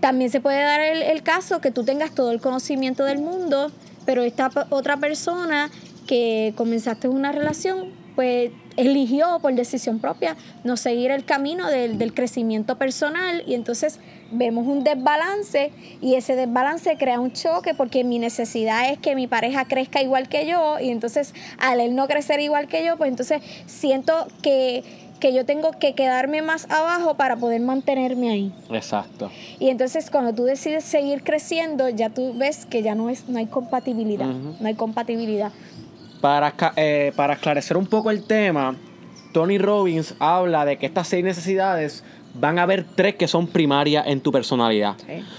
[0.00, 3.70] También se puede dar el, el caso que tú tengas todo el conocimiento del mundo,
[4.08, 5.70] pero esta otra persona
[6.06, 12.14] que comenzaste una relación, pues eligió por decisión propia no seguir el camino del, del
[12.14, 13.44] crecimiento personal.
[13.46, 18.98] Y entonces vemos un desbalance y ese desbalance crea un choque porque mi necesidad es
[18.98, 22.86] que mi pareja crezca igual que yo y entonces al él no crecer igual que
[22.86, 24.84] yo, pues entonces siento que,
[25.18, 28.52] que yo tengo que quedarme más abajo para poder mantenerme ahí.
[28.70, 29.30] Exacto.
[29.58, 33.38] Y entonces cuando tú decides seguir creciendo, ya tú ves que ya no, es, no
[33.38, 35.52] hay compatibilidad, no hay compatibilidad.
[36.20, 38.74] Para, eh, para esclarecer un poco el tema,
[39.32, 42.02] Tony Robbins habla de que estas seis necesidades
[42.34, 44.96] van a haber tres que son primarias en tu personalidad.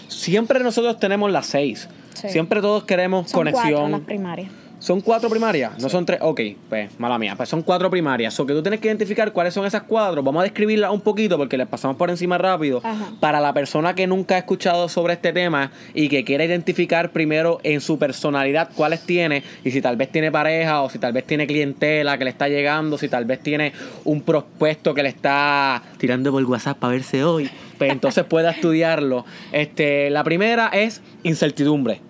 [0.07, 1.89] Siempre nosotros tenemos las seis.
[2.13, 2.29] Sí.
[2.29, 3.91] Siempre todos queremos Son cuatro conexión.
[3.91, 4.51] las primarias.
[4.79, 5.77] ¿Son cuatro primarias?
[5.81, 6.19] No son tres.
[6.21, 6.39] Ok,
[6.69, 7.33] pues mala mía.
[7.35, 8.39] Pues son cuatro primarias.
[8.39, 10.23] O que tú tienes que identificar cuáles son esas cuatro.
[10.23, 12.79] Vamos a describirlas un poquito porque les pasamos por encima rápido.
[12.81, 13.11] Ajá.
[13.19, 17.59] Para la persona que nunca ha escuchado sobre este tema y que quiere identificar primero
[17.63, 21.25] en su personalidad cuáles tiene y si tal vez tiene pareja o si tal vez
[21.25, 23.73] tiene clientela que le está llegando, si tal vez tiene
[24.05, 29.25] un prospecto que le está tirando por WhatsApp para verse hoy, pues entonces pueda estudiarlo.
[29.51, 32.08] Este, la primera es incertidumbre.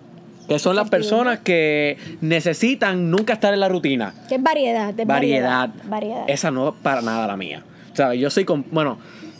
[0.50, 4.12] Que son las personas que necesitan nunca estar en la rutina.
[4.28, 5.70] Que es variedad, Variedad.
[5.84, 6.24] variedad.
[6.28, 7.62] Esa no es para nada la mía.
[7.94, 8.18] ¿Sabes?
[8.20, 8.64] Yo soy con.
[8.72, 8.98] Bueno,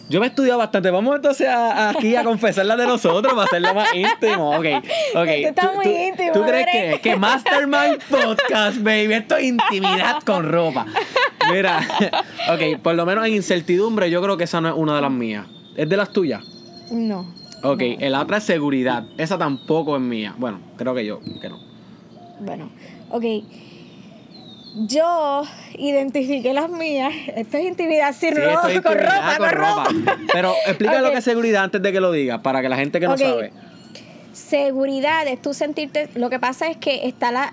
[0.08, 0.88] yo me he estudiado bastante.
[0.90, 4.50] Vamos entonces a- a- aquí a confesar la de nosotros para hacerlo más íntimo.
[4.50, 4.64] Ok,
[5.16, 5.26] ok.
[5.26, 9.14] Esto está ¿Tú- muy tú- íntimo, ¿Tú crees que, que Mastermind Podcast, baby?
[9.14, 10.86] Esto es intimidad con ropa.
[11.52, 11.80] Mira,
[12.52, 15.10] ok, por lo menos en incertidumbre, yo creo que esa no es una de las
[15.10, 15.44] mías.
[15.76, 16.44] ¿Es de las tuyas?
[16.92, 17.39] No.
[17.62, 19.04] Ok, la otra es seguridad.
[19.18, 20.34] Esa tampoco es mía.
[20.38, 21.58] Bueno, creo que yo, que no.
[22.40, 22.70] Bueno,
[23.10, 23.24] ok.
[24.86, 25.42] Yo
[25.76, 27.12] identifiqué las mías.
[27.36, 29.88] Esto es intimidad sin Sí, ropa, es con ropa, con ropa.
[30.32, 31.12] Pero explica lo Ok.
[31.12, 33.52] que es seguridad antes de que lo diga, para que la gente que no sabe.
[34.32, 36.08] Seguridad es tú sentirte.
[36.14, 37.52] Lo que pasa es que está la.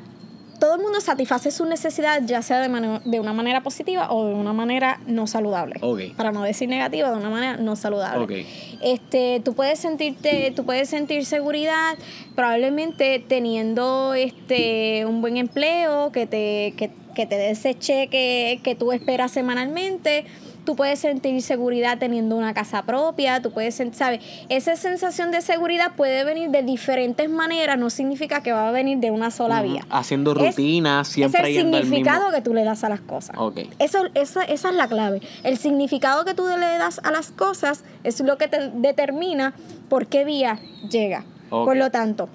[0.59, 4.33] Todo el mundo satisface sus necesidades, ya sea de, de una manera positiva o de
[4.33, 5.75] una manera no saludable.
[5.81, 6.15] Ok.
[6.15, 8.23] Para no decir negativa, de una manera no saludable.
[8.23, 8.47] Ok.
[8.81, 11.95] Este, tú puedes sentirte, tú puedes sentir seguridad
[12.35, 18.75] probablemente teniendo este un buen empleo, que te, que, que te dé ese cheque que
[18.75, 20.25] tú esperas semanalmente.
[20.67, 24.19] Tú puedes sentir seguridad teniendo una casa propia, tú puedes sentir, ¿sabes?
[24.49, 28.97] Esa sensación de seguridad puede venir de diferentes maneras, no significa que va a venir
[28.97, 29.87] de una sola vía.
[29.89, 32.99] Haciendo rutinas, siempre es el yendo al significado mismo- que tú le das a las
[32.99, 33.37] cosas.
[33.39, 33.59] Ok.
[33.79, 35.21] Eso, esa, esa es la clave.
[35.43, 39.53] El significado que tú le das a las cosas es lo que te determina
[39.87, 40.59] por qué vía
[40.91, 41.23] llega.
[41.49, 41.63] Ok.
[41.65, 42.27] Por lo tanto,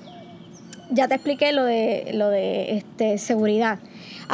[0.88, 3.79] ya te expliqué lo de, lo de este, seguridad.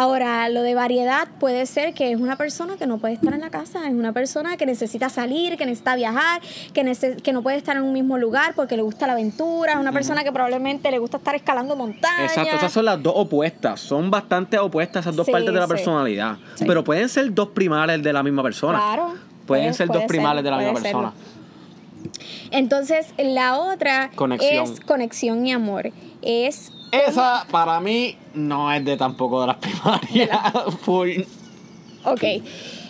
[0.01, 3.41] Ahora, lo de variedad puede ser que es una persona que no puede estar en
[3.41, 6.41] la casa, es una persona que necesita salir, que necesita viajar,
[6.73, 9.73] que, nece- que no puede estar en un mismo lugar porque le gusta la aventura,
[9.73, 12.31] es una persona que probablemente le gusta estar escalando montañas.
[12.31, 13.81] Exacto, esas son las dos opuestas.
[13.81, 15.73] Son bastante opuestas esas dos Sí, partes de la sí.
[15.73, 16.37] personalidad.
[16.55, 16.65] Sí.
[16.65, 18.79] Pero pueden ser dos primales de la misma persona.
[18.79, 19.15] Claro.
[19.49, 21.13] Pueden puede- ser dos primales ser, de la misma persona.
[22.53, 24.65] Entonces, la otra Conexión.
[24.65, 25.91] es conexión y amor.
[26.23, 30.53] Es Esa para mí no es de tampoco de las primarias.
[30.83, 31.23] Full.
[32.05, 32.25] ok.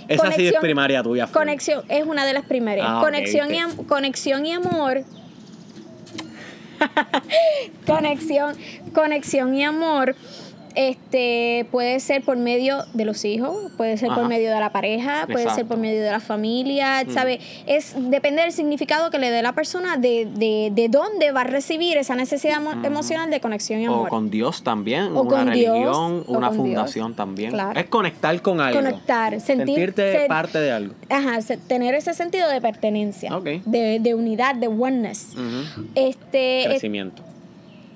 [0.08, 1.26] Esa sí es primaria tuya.
[1.26, 1.34] full.
[1.34, 2.87] Conexión es una de las primarias.
[2.88, 3.48] Ah, conexión.
[3.54, 5.04] Y, conexión y amor.
[7.87, 8.56] conexión,
[8.94, 10.16] conexión y amor.
[10.81, 15.25] Este puede ser por medio de los hijos, puede ser por medio de la pareja,
[15.27, 15.64] puede ser Exacto.
[15.64, 15.69] Mm.
[15.69, 17.41] por medio de la familia, ¿sabe?
[17.67, 21.45] Es depende del significado que le dé la persona de, de, de dónde va a
[21.45, 24.07] recibir esa necesidad emo- emocional de conexión y amor.
[24.07, 27.17] O con Dios también, O una con Dios, religión, o una con fundación Dios.
[27.17, 27.51] también.
[27.51, 27.81] Claro.
[27.81, 28.79] Es conectar con algo.
[28.81, 30.95] Conectar, sentir- sentirte ser- parte de algo.
[31.11, 33.47] Ajá, tener ese sentido de pertenencia, Ok.
[33.64, 35.31] de, de unidad, de oneness.
[35.97, 37.25] Este es- Crecimiento.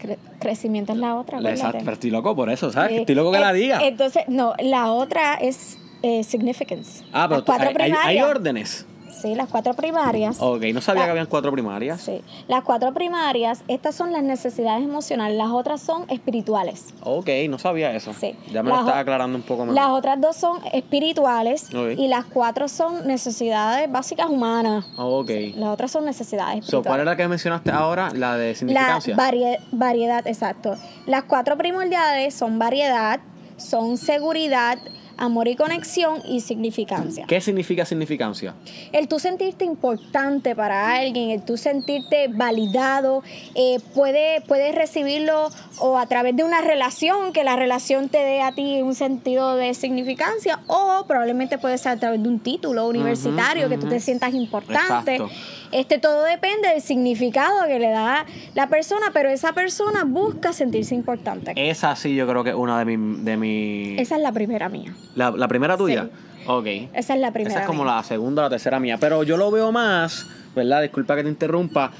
[0.03, 1.39] Cre- crecimiento es la otra.
[1.39, 2.93] Exacto, pero estoy loco por eso, ¿sabes?
[2.93, 3.87] Eh, estoy loco que eh, la diga.
[3.87, 7.05] Entonces, no, la otra es eh, significance.
[7.13, 8.87] ah, pero tú- hay, hay- órdenes.
[9.23, 10.39] Sí, las cuatro primarias.
[10.41, 12.01] Ok, no sabía La- que habían cuatro primarias.
[12.01, 16.87] Sí, las cuatro primarias, estas son las necesidades emocionales, las otras son espirituales.
[17.05, 18.13] Ok, no sabía eso.
[18.13, 18.35] Sí.
[18.53, 19.75] Ya me Las lo estás aclarando un poco más.
[19.77, 24.87] Las otras dos son espirituales y las cuatro son necesidades básicas humanas.
[24.97, 25.31] Ok.
[25.55, 27.03] Las otras son necesidades So, ¿Cuál espirituales.
[27.03, 28.11] era la que mencionaste ahora?
[28.15, 29.17] La de La significancia.
[29.17, 30.77] varie- variedad, exacto.
[31.07, 33.21] Las cuatro primordiales son variedad,
[33.57, 34.79] son seguridad,
[35.23, 37.27] amor y conexión y significancia.
[37.29, 38.55] ¿Qué significa significancia?
[38.91, 43.23] El tú sentirte importante para alguien, el tú sentirte validado,
[43.55, 48.43] eh, puede, puedes recibirlo o a través de una relación, que la relación te dé
[48.43, 52.89] a ti un sentido de significancia, o probablemente puede ser a través de un título
[52.89, 55.15] universitario, que tú te sientas importante.
[55.15, 55.31] Exacto.
[55.73, 60.95] Este, todo depende del significado que le da la persona, pero esa persona busca sentirse
[60.95, 61.53] importante.
[61.57, 63.25] Esa sí yo creo que es una de mis...
[63.25, 63.99] De mi...
[63.99, 64.95] Esa es la primera mía.
[65.15, 66.09] la, la primera tuya?
[66.47, 66.67] Ok.
[66.93, 67.55] Esa es la primera.
[67.55, 67.95] Esa es como mía.
[67.97, 68.99] la segunda o la tercera mía.
[68.99, 70.83] Pero yo lo veo más, ¿verdad?
[70.83, 71.93] Disculpa que te interrumpa.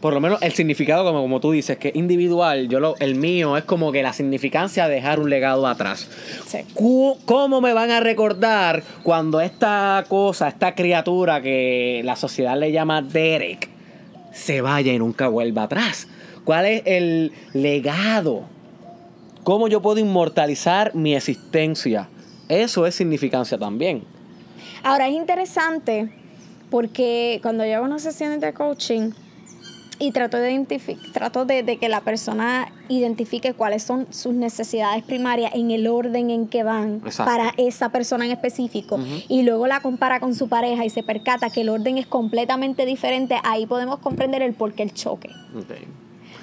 [0.00, 2.68] Por lo menos el significado, como, como tú dices, que es individual.
[2.68, 6.08] Yo lo, el mío es como que la significancia de dejar un legado atrás.
[6.46, 6.60] Sí.
[6.74, 13.02] ¿Cómo me van a recordar cuando esta cosa, esta criatura que la sociedad le llama
[13.02, 13.68] Derek,
[14.32, 16.08] se vaya y nunca vuelva atrás?
[16.44, 18.44] ¿Cuál es el legado?
[19.44, 22.08] ¿Cómo yo puedo inmortalizar mi existencia?
[22.48, 24.04] Eso es significancia también.
[24.82, 26.10] Ahora es interesante
[26.70, 29.10] porque cuando yo hago unas sesiones de coaching
[30.00, 30.50] y trato de
[31.12, 36.30] trato de, de que la persona identifique cuáles son sus necesidades primarias en el orden
[36.30, 37.30] en que van Exacto.
[37.30, 41.50] para esa persona en específico y luego la compara con su pareja y se percata
[41.50, 45.30] que el orden es completamente diferente, ahí podemos comprender el por qué el choque.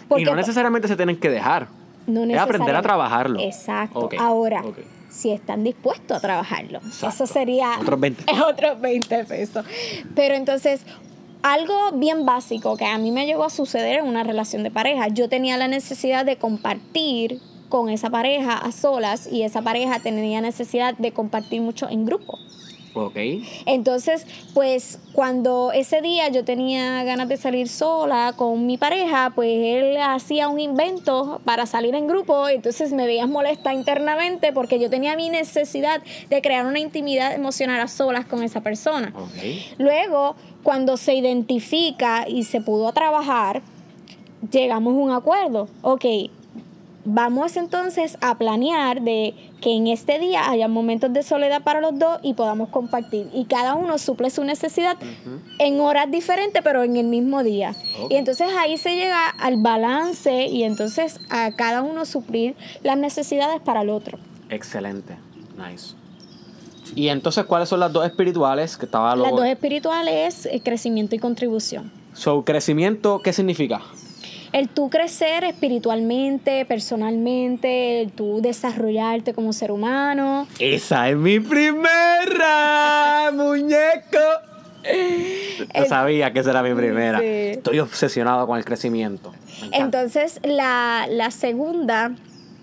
[0.08, 1.68] Porque y no necesariamente se tienen que dejar.
[2.06, 3.40] no es aprender a trabajarlo.
[3.40, 4.10] Exacto.
[4.20, 4.64] Ahora,
[5.10, 7.24] si están dispuestos a trabajarlo, Exacto.
[7.24, 8.24] eso sería Otros 20.
[8.48, 9.66] otros 20 pesos.
[10.16, 10.86] Pero entonces,
[11.44, 15.08] algo bien básico que a mí me llegó a suceder en una relación de pareja.
[15.08, 20.42] Yo tenía la necesidad de compartir con esa pareja a solas y esa pareja tenía
[20.42, 22.40] necesidad de compartir mucho en grupo.
[22.94, 23.16] Ok.
[23.66, 29.50] Entonces, pues cuando ese día yo tenía ganas de salir sola con mi pareja, pues
[29.52, 34.90] él hacía un invento para salir en grupo, entonces me veías molesta internamente porque yo
[34.90, 39.14] tenía mi necesidad de crear una intimidad emocional a solas con esa persona.
[39.16, 39.78] Ok.
[39.78, 43.62] Luego, cuando se identifica y se pudo trabajar,
[44.52, 45.68] llegamos a un acuerdo.
[45.82, 46.06] Ok,
[47.08, 51.98] vamos entonces a planear de que en este día haya momentos de soledad para los
[51.98, 53.30] dos y podamos compartir.
[53.34, 54.98] Y cada uno suple su necesidad
[55.58, 57.74] en horas diferentes, pero en el mismo día.
[58.10, 63.62] Y entonces ahí se llega al balance y entonces a cada uno suplir las necesidades
[63.62, 64.20] para el otro.
[64.50, 65.18] Excelente.
[65.58, 65.96] Nice.
[66.94, 71.20] Y entonces, ¿cuáles son las dos espirituales que estaba Las dos espirituales, eh, crecimiento y
[71.20, 71.92] contribución.
[72.14, 73.82] So, crecimiento, ¿qué significa?
[74.54, 80.48] El tú crecer espiritualmente, personalmente, el tú desarrollarte como ser humano.
[80.60, 84.18] Esa es mi primera, muñeco.
[85.76, 87.20] Yo sabía que esa era mi primera.
[87.20, 87.26] Sí.
[87.26, 89.34] Estoy obsesionado con el crecimiento.
[89.72, 92.12] Entonces, la, la segunda,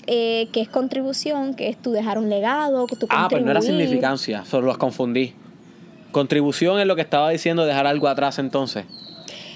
[0.06, 3.60] eh, que es contribución, que es tú dejar un legado, tú ah, pues no era
[3.60, 5.34] significancia, solo los confundí.
[6.12, 8.84] Contribución es lo que estaba diciendo, dejar algo atrás entonces.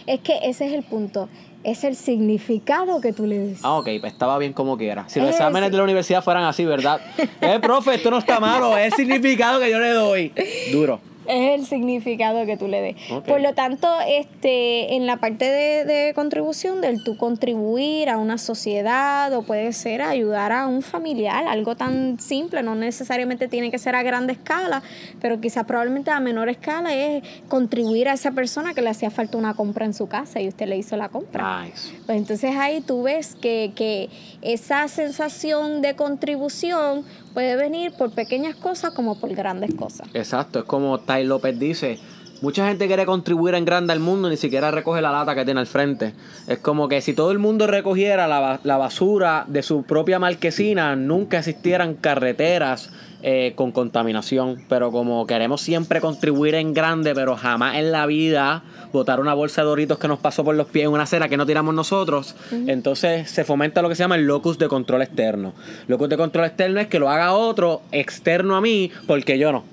[0.06, 1.28] Es que ese es el punto.
[1.64, 3.58] Es el significado que tú le des.
[3.64, 5.08] Ah, ok, pues estaba bien como quiera.
[5.08, 7.00] Si los Es- exámenes de la universidad fueran así, ¿verdad?
[7.40, 10.32] eh, profe, esto no está malo, es el significado que yo le doy.
[10.72, 11.00] Duro.
[11.28, 12.96] Es el significado que tú le des.
[13.26, 18.38] Por lo tanto, este, en la parte de, de contribución, del tú contribuir a una
[18.38, 23.78] sociedad o puede ser ayudar a un familiar, algo tan simple, no necesariamente tiene que
[23.78, 24.82] ser a grande escala,
[25.20, 29.36] pero quizás probablemente a menor escala es contribuir a esa persona que le hacía falta
[29.36, 31.64] una compra en su casa y usted le hizo la compra.
[31.64, 31.94] Nice.
[32.06, 34.08] Pues entonces ahí tú ves que, que
[34.42, 37.04] esa sensación de contribución
[37.38, 40.08] puede venir por pequeñas cosas como por grandes cosas.
[40.12, 42.00] Exacto, es como Tai López dice.
[42.42, 45.60] Mucha gente quiere contribuir en grande al mundo, ni siquiera recoge la lata que tiene
[45.60, 46.14] al frente.
[46.48, 50.96] Es como que si todo el mundo recogiera la, la basura de su propia marquesina,
[50.96, 52.90] nunca existieran carreteras
[53.22, 54.62] eh, con contaminación.
[54.68, 58.62] Pero como queremos siempre contribuir en grande, pero jamás en la vida
[58.92, 61.36] botar una bolsa de doritos que nos pasó por los pies en una acera que
[61.36, 65.52] no tiramos nosotros, entonces se fomenta lo que se llama el locus de control externo.
[65.88, 69.64] Locus de control externo es que lo haga otro externo a mí porque yo no.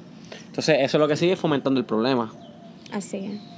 [0.47, 2.31] Entonces, eso es lo que sigue fomentando el problema.
[2.91, 3.54] Así es.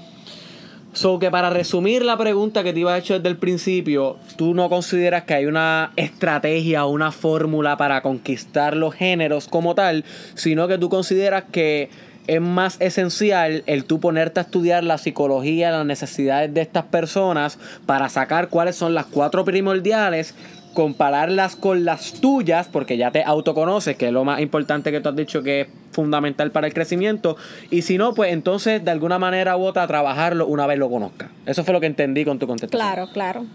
[0.97, 4.55] So que para resumir la pregunta que te iba a hecho desde el principio, tú
[4.55, 10.05] no consideras que hay una estrategia o una fórmula para conquistar los géneros como tal,
[10.33, 11.91] sino que tú consideras que
[12.25, 17.59] es más esencial el tú ponerte a estudiar la psicología, las necesidades de estas personas
[17.85, 20.33] para sacar cuáles son las cuatro primordiales
[20.77, 25.09] compararlas con las tuyas, porque ya te autoconoces, que es lo más importante que tú
[25.09, 25.67] has dicho que es
[25.97, 27.37] fundamental para el crecimiento,
[27.71, 31.31] y si no, pues entonces de alguna manera u otra trabajarlo una vez lo conozca.
[31.47, 32.79] Eso fue lo que entendí con tu contestación.
[32.79, 33.45] Claro, claro.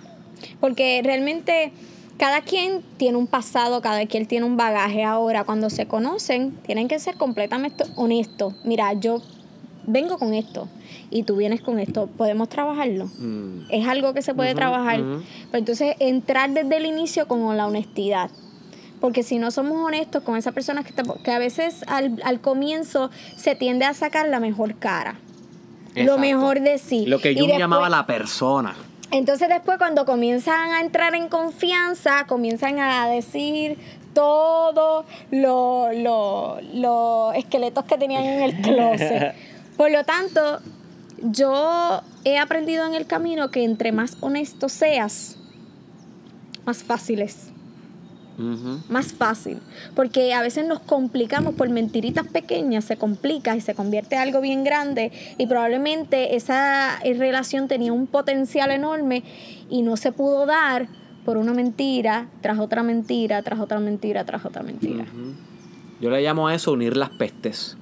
[0.58, 1.70] Porque realmente
[2.16, 5.04] cada quien tiene un pasado, cada quien tiene un bagaje.
[5.04, 8.54] Ahora, cuando se conocen, tienen que ser completamente honestos.
[8.64, 9.22] Mira, yo
[9.86, 10.68] vengo con esto
[11.10, 12.08] y tú vienes con esto.
[12.08, 13.06] ¿Podemos trabajarlo?
[13.18, 13.66] Mm.
[13.70, 14.98] Es algo que se puede trabajar.
[14.98, 18.30] Pero entonces, entrar desde el inicio con la honestidad.
[19.02, 23.10] Porque si no somos honestos con esa persona que, que a veces al, al comienzo
[23.36, 25.16] se tiende a sacar la mejor cara.
[25.94, 27.04] Lo mejor de sí.
[27.04, 28.74] Lo que yo después- llamaba la persona.
[29.10, 33.76] entonces después cuando comienzan a entrar en confianza, comienzan a decir
[34.14, 39.34] todos los lo, lo esqueletos que tenían en el closet.
[39.76, 40.60] Por lo tanto,
[41.22, 45.36] yo he aprendido en el camino que entre más honesto seas,
[46.64, 47.51] más fácil es.
[48.88, 49.58] Más fácil.
[49.94, 54.40] Porque a veces nos complicamos por mentiritas pequeñas, se complica y se convierte en algo
[54.40, 55.12] bien grande.
[55.38, 59.22] Y probablemente esa eh, relación tenía un potencial enorme
[59.68, 60.88] y no se pudo dar
[61.24, 65.04] por una mentira, tras otra mentira, tras otra mentira, tras otra mentira.
[66.00, 67.76] Yo le llamo a eso unir las pestes.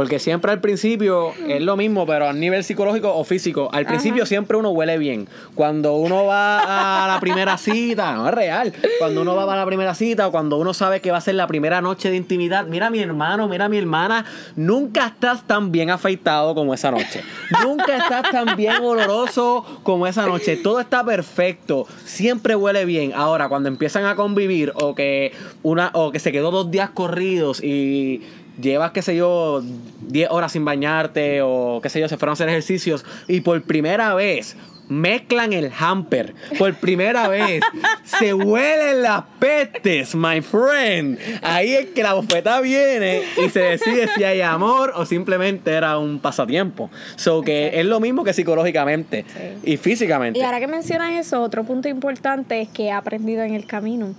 [0.00, 3.68] Porque siempre al principio es lo mismo, pero a nivel psicológico o físico.
[3.70, 5.28] Al principio siempre uno huele bien.
[5.54, 8.72] Cuando uno va a la primera cita, no es real.
[8.98, 11.34] Cuando uno va a la primera cita o cuando uno sabe que va a ser
[11.34, 14.24] la primera noche de intimidad, mira mi hermano, mira mi hermana,
[14.56, 17.22] nunca estás tan bien afeitado como esa noche.
[17.62, 20.56] Nunca estás tan bien oloroso como esa noche.
[20.56, 21.86] Todo está perfecto.
[22.06, 23.12] Siempre huele bien.
[23.14, 25.32] Ahora, cuando empiezan a convivir o que
[25.62, 28.22] una o que se quedó dos días corridos y
[28.60, 29.62] llevas, qué sé yo,
[30.08, 33.62] 10 horas sin bañarte o qué sé yo, se fueron a hacer ejercicios y por
[33.62, 34.56] primera vez
[34.90, 37.62] mezclan el hamper por primera vez.
[38.04, 41.18] se huelen las pestes, my friend.
[41.42, 45.96] Ahí es que la bofeta viene y se decide si hay amor o simplemente era
[45.98, 46.90] un pasatiempo.
[47.16, 49.24] So que es lo mismo que psicológicamente
[49.62, 50.38] y físicamente.
[50.38, 54.14] Y ahora que mencionas eso, otro punto importante es que he aprendido en el camino.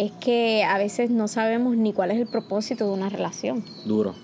[0.00, 3.62] Es que a veces no sabemos ni cuál es el propósito de una relación.
[3.84, 4.14] Duro.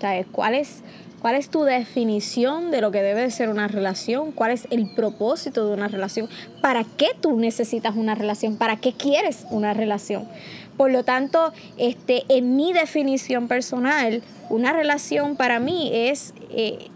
[0.00, 0.24] ¿Sabes?
[0.30, 0.84] ¿Cuál es
[1.20, 4.30] ¿Cuál es tu definición de lo que debe de ser una relación?
[4.30, 6.28] ¿Cuál es el propósito de una relación?
[6.62, 8.56] ¿Para qué tú necesitas una relación?
[8.56, 10.28] ¿Para qué quieres una relación?
[10.76, 16.34] Por lo tanto, este, en mi definición personal, una relación para mí es...
[16.50, 16.88] Eh,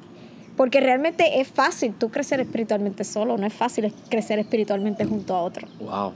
[0.56, 5.42] porque realmente es fácil tú crecer espiritualmente solo, no es fácil crecer espiritualmente junto a
[5.42, 5.66] otro.
[5.80, 6.12] Wow.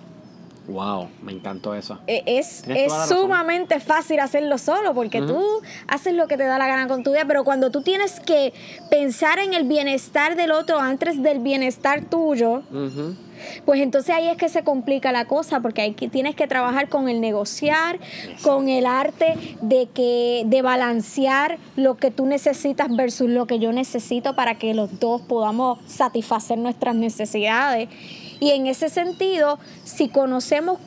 [0.69, 1.99] Wow, me encantó eso.
[2.07, 5.43] E, es, es sumamente fácil hacerlo solo porque tú
[5.87, 8.53] haces lo que te da la gana con tu vida, pero cuando tú tienes que
[8.91, 12.63] pensar en el bienestar del otro antes del bienestar tuyo,
[13.65, 17.09] pues entonces ahí es que se complica la cosa porque ahí tienes que trabajar con
[17.09, 17.99] el negociar,
[18.43, 23.73] con el arte de que de balancear lo que tú necesitas versus lo que yo
[23.73, 27.89] necesito para que los dos podamos satisfacer nuestras necesidades
[28.41, 30.79] y en ese sentido, si conocemos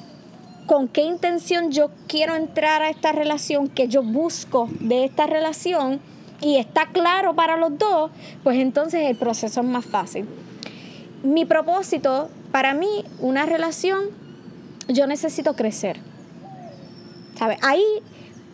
[0.68, 5.99] con qué intención yo quiero entrar a esta relación, que yo busco de esta relación,
[6.41, 8.12] y está claro para los dos,
[8.43, 10.26] pues entonces el proceso es más fácil.
[11.24, 14.06] Mi propósito, para mí, una relación,
[14.88, 15.99] yo necesito crecer.
[17.38, 17.60] ¿Sabes?
[17.62, 17.84] Ahí,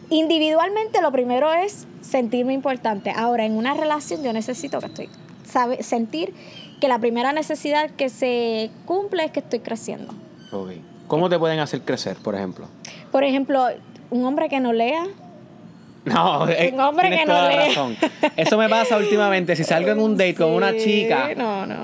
[0.09, 3.11] individualmente, lo primero es sentirme importante.
[3.15, 5.09] Ahora, en una relación, yo necesito que estoy,
[5.45, 5.81] ¿sabe?
[5.81, 6.33] Sentir
[6.79, 10.13] que la primera necesidad que se cumple es que estoy creciendo.
[11.07, 12.67] ¿Cómo te pueden hacer crecer, por ejemplo?
[13.11, 13.65] Por ejemplo,
[14.09, 15.05] un hombre que no lea.
[16.07, 17.67] No, eh, un hombre que no lea.
[17.67, 17.97] Razón.
[18.37, 19.57] Eso me pasa últimamente.
[19.57, 21.31] Si salgo en un date con una chica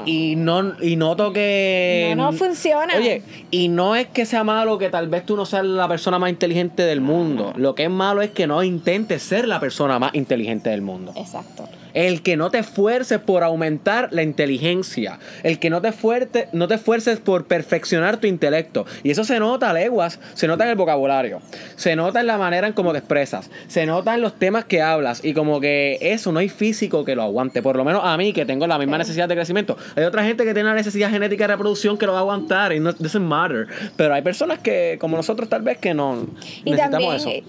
[0.05, 2.95] y no y noto que no, no funciona.
[2.95, 3.21] Oye,
[3.51, 6.29] y no es que sea malo que tal vez tú no seas la persona más
[6.29, 7.51] inteligente del mundo.
[7.57, 11.11] Lo que es malo es que no intentes ser la persona más inteligente del mundo.
[11.17, 11.67] Exacto.
[11.93, 15.19] El que no te esfuerces por aumentar la inteligencia.
[15.43, 18.85] El que no te, fuerte, no te esfuerces por perfeccionar tu intelecto.
[19.03, 20.19] Y eso se nota a leguas.
[20.33, 21.41] Se nota en el vocabulario.
[21.75, 23.49] Se nota en la manera en cómo te expresas.
[23.67, 25.23] Se nota en los temas que hablas.
[25.23, 27.61] Y como que eso no hay físico que lo aguante.
[27.61, 29.77] Por lo menos a mí, que tengo la misma necesidad de crecimiento.
[29.95, 32.73] Hay otra gente que tiene la necesidad genética de reproducción que lo va a aguantar.
[32.73, 33.67] Y no doesn't matter.
[33.95, 36.27] Pero hay personas que, como nosotros, tal vez que no
[36.65, 37.43] necesitamos eso eh,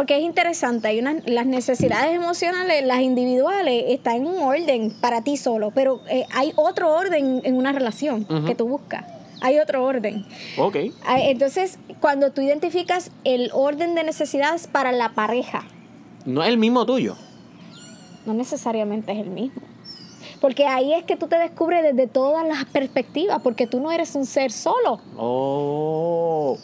[0.00, 5.20] porque es interesante, hay unas, las necesidades emocionales, las individuales, están en un orden para
[5.20, 9.04] ti solo, pero eh, hay otro orden en una relación que tú buscas.
[9.42, 10.24] Hay otro orden.
[10.56, 10.76] Ok.
[11.06, 15.64] Entonces, cuando tú identificas el orden de necesidades para la pareja.
[16.24, 17.14] No es el mismo tuyo.
[18.24, 19.60] No necesariamente es el mismo.
[20.40, 24.14] Porque ahí es que tú te descubres desde todas las perspectivas, porque tú no eres
[24.14, 24.98] un ser solo.
[25.18, 26.56] Oh,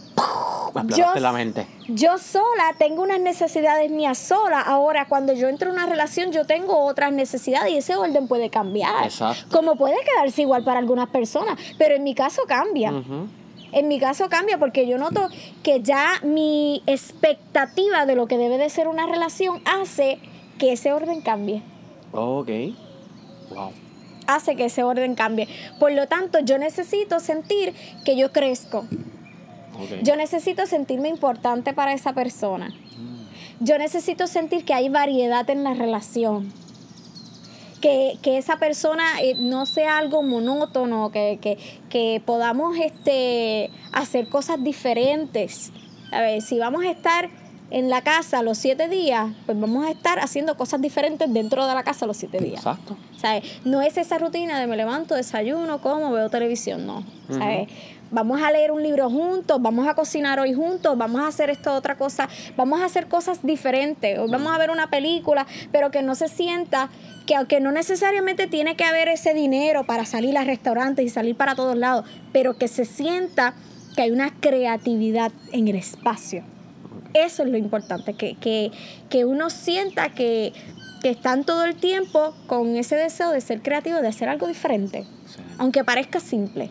[0.84, 1.66] yo, la mente.
[1.88, 4.60] Yo sola tengo unas necesidades mías sola.
[4.60, 8.50] Ahora, cuando yo entro en una relación, yo tengo otras necesidades y ese orden puede
[8.50, 9.04] cambiar.
[9.04, 9.56] Exacto.
[9.56, 12.92] Como puede quedarse igual para algunas personas, pero en mi caso cambia.
[13.72, 15.28] En mi caso cambia porque yo noto
[15.62, 20.18] que ya mi expectativa de lo que debe de ser una relación hace
[20.58, 21.62] que ese orden cambie.
[22.12, 22.48] Ok.
[24.26, 25.48] Hace que ese orden cambie.
[25.78, 27.74] Por lo tanto, yo necesito sentir
[28.04, 28.86] que yo crezco.
[30.02, 32.74] Yo necesito sentirme importante para esa persona.
[33.60, 36.52] Yo necesito sentir que hay variedad en la relación.
[37.80, 41.38] Que, esa persona eh, no sea algo monótono, que,
[41.88, 45.70] que, podamos este, hacer cosas diferentes.
[46.10, 47.30] A ver, si vamos a estar
[47.70, 51.74] en la casa los siete días, pues vamos a estar haciendo cosas diferentes dentro de
[51.74, 52.58] la casa los siete días.
[52.58, 52.96] Exacto.
[53.16, 53.44] ¿Sabes?
[53.64, 57.04] No es esa rutina de me levanto, desayuno, como, veo televisión, no.
[57.28, 57.68] ¿Sabes?
[58.10, 61.74] Vamos a leer un libro juntos, vamos a cocinar hoy juntos, vamos a hacer esto
[61.74, 64.18] otra cosa, vamos a hacer cosas diferentes.
[64.18, 66.90] Hoy vamos a ver una película, pero que no se sienta
[67.26, 71.36] que aunque no necesariamente tiene que haber ese dinero para salir a restaurantes y salir
[71.36, 73.54] para todos lados, pero que se sienta
[73.96, 76.44] que hay una creatividad en el espacio
[77.24, 80.52] eso es lo importante, que, uno sienta que,
[81.02, 85.06] están todo el tiempo con ese deseo de ser creativo, de hacer algo diferente,
[85.56, 86.68] aunque parezca simple.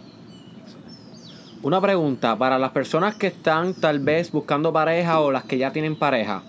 [1.66, 5.74] Una pregunta para las personas que están tal vez buscando pareja o las que ya
[5.74, 6.44] tienen pareja.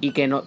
[0.00, 0.44] Y que no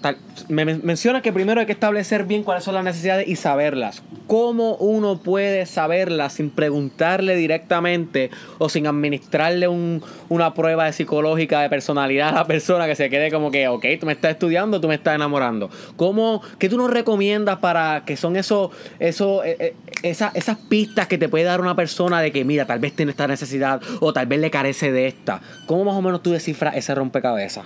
[0.47, 4.02] me men- menciona que primero hay que establecer bien cuáles son las necesidades y saberlas.
[4.28, 8.30] ¿Cómo uno puede saberlas sin preguntarle directamente
[8.60, 13.10] o sin administrarle un- una prueba de psicológica de personalidad a la persona que se
[13.10, 15.70] quede como que, ok, tú me estás estudiando, tú me estás enamorando?
[15.97, 21.18] ¿Cómo, ¿Qué tú nos recomiendas para que son esos, esos, eh, eh, esas pistas que
[21.18, 24.28] te puede dar una persona de que, mira, tal vez tiene esta necesidad o tal
[24.28, 25.41] vez le carece de esta?
[25.66, 27.66] ¿Cómo más o menos tú descifras ese rompecabezas?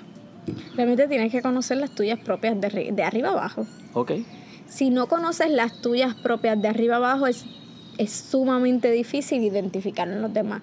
[0.75, 3.65] Realmente tienes que conocer las tuyas propias de, de arriba abajo.
[3.93, 4.11] Ok.
[4.67, 7.45] Si no conoces las tuyas propias de arriba abajo, es,
[7.97, 10.61] es sumamente difícil identificar en los demás.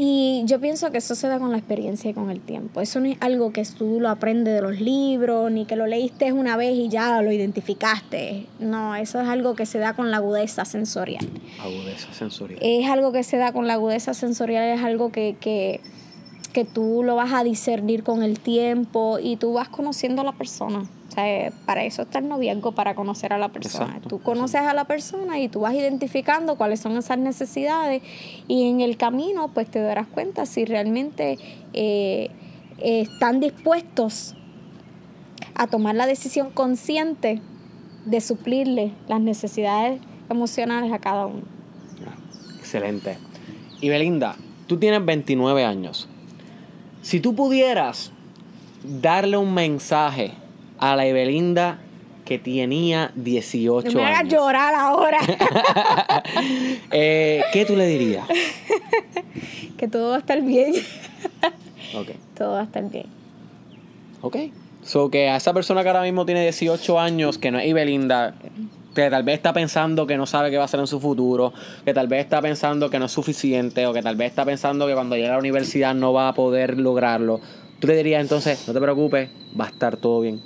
[0.00, 2.80] Y yo pienso que eso se da con la experiencia y con el tiempo.
[2.80, 6.32] Eso no es algo que tú lo aprendes de los libros, ni que lo leíste
[6.32, 8.46] una vez y ya lo identificaste.
[8.60, 11.28] No, eso es algo que se da con la agudeza sensorial.
[11.60, 12.60] Agudeza sensorial.
[12.62, 15.80] Es algo que se da con la agudeza sensorial, es algo que, que,
[16.58, 20.32] que tú lo vas a discernir con el tiempo y tú vas conociendo a la
[20.32, 20.80] persona.
[20.80, 23.84] O sea, para eso está el noviazgo, para conocer a la persona.
[23.84, 28.02] Exacto, tú conoces a la persona y tú vas identificando cuáles son esas necesidades
[28.48, 31.38] y en el camino pues te darás cuenta si realmente
[31.74, 32.30] eh,
[32.78, 34.34] eh, están dispuestos
[35.54, 37.40] a tomar la decisión consciente
[38.04, 41.42] de suplirle las necesidades emocionales a cada uno.
[42.58, 43.16] Excelente.
[43.80, 44.34] Y Belinda,
[44.66, 46.08] tú tienes 29 años.
[47.02, 48.12] Si tú pudieras
[48.82, 50.32] darle un mensaje
[50.78, 51.78] a la Evelinda
[52.24, 55.18] que tenía 18 No me hagas años, llorar ahora.
[56.90, 58.26] eh, ¿qué tú le dirías?
[59.78, 60.74] que todo va a estar bien.
[61.94, 62.08] Ok.
[62.36, 63.06] todo va a estar bien.
[64.20, 64.36] Ok.
[64.82, 68.34] So que a esa persona que ahora mismo tiene 18 años, que no es Ibelinda,
[68.94, 71.52] que tal vez está pensando que no sabe qué va a hacer en su futuro,
[71.84, 74.86] que tal vez está pensando que no es suficiente, o que tal vez está pensando
[74.86, 77.40] que cuando llegue a la universidad no va a poder lograrlo,
[77.78, 80.40] tú le dirías entonces, no te preocupes, va a estar todo bien.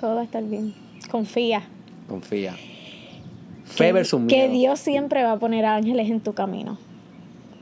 [0.00, 0.74] Todo va a estar bien.
[1.10, 1.62] Confía.
[2.08, 2.54] Confía.
[3.64, 4.52] Fe que, versus que miedo.
[4.52, 6.78] Dios siempre va a poner ángeles en tu camino.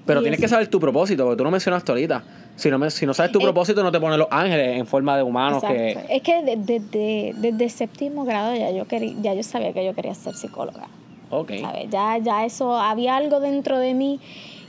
[0.06, 2.24] Pero y tienes eso- que saber tu propósito, porque tú no mencionaste ahorita.
[2.62, 5.16] Si no, me- si no sabes tu propósito, no te ponen los ángeles en forma
[5.16, 5.98] de humanos que...
[6.08, 9.84] Es que de- de- de- desde séptimo grado ya yo, quería, ya yo sabía que
[9.84, 10.86] yo quería ser psicóloga.
[11.30, 11.50] Ok.
[11.60, 11.90] ¿sabes?
[11.90, 14.20] Ya, ya eso, había algo dentro de mí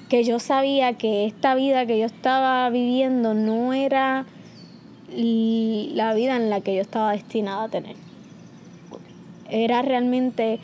[0.09, 4.25] que yo sabía que esta vida que yo estaba viviendo no era
[5.15, 7.95] la vida en la que yo estaba destinada a tener.
[9.51, 10.59] Era realmente,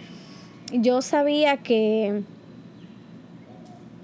[0.71, 2.23] yo sabía que,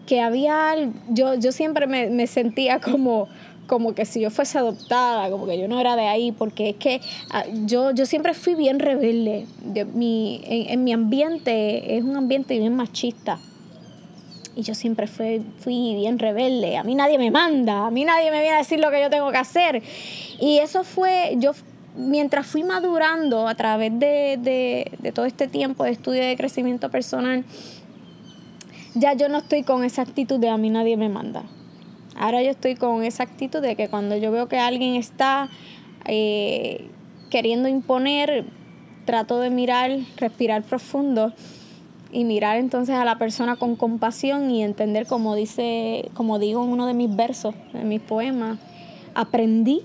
[0.05, 0.75] que había
[1.09, 3.27] yo, yo siempre me, me sentía como,
[3.67, 6.75] como que si yo fuese adoptada, como que yo no era de ahí, porque es
[6.75, 7.01] que
[7.31, 9.45] ah, yo, yo siempre fui bien rebelde.
[9.73, 13.39] Yo- mi, en, mi ambiente es un ambiente bien machista.
[14.57, 16.77] Y yo siempre fui, fui bien rebelde.
[16.77, 19.09] A mí nadie me manda, a mí nadie me viene a decir lo que yo
[19.09, 19.83] tengo que hacer.
[20.39, 21.51] Y eso fue, yo
[21.97, 26.89] mientras fui madurando a través de, de, de todo este tiempo de estudio de crecimiento
[26.89, 27.43] personal,
[28.95, 31.43] ya yo no estoy con esa actitud de a mí nadie me manda.
[32.15, 35.49] Ahora yo estoy con esa actitud de que cuando yo veo que alguien está
[36.05, 36.87] eh,
[37.29, 38.45] queriendo imponer,
[39.05, 41.33] trato de mirar, respirar profundo
[42.11, 46.69] y mirar entonces a la persona con compasión y entender como dice, como digo en
[46.69, 48.57] uno de mis versos, en mis poemas,
[49.13, 49.81] aprendí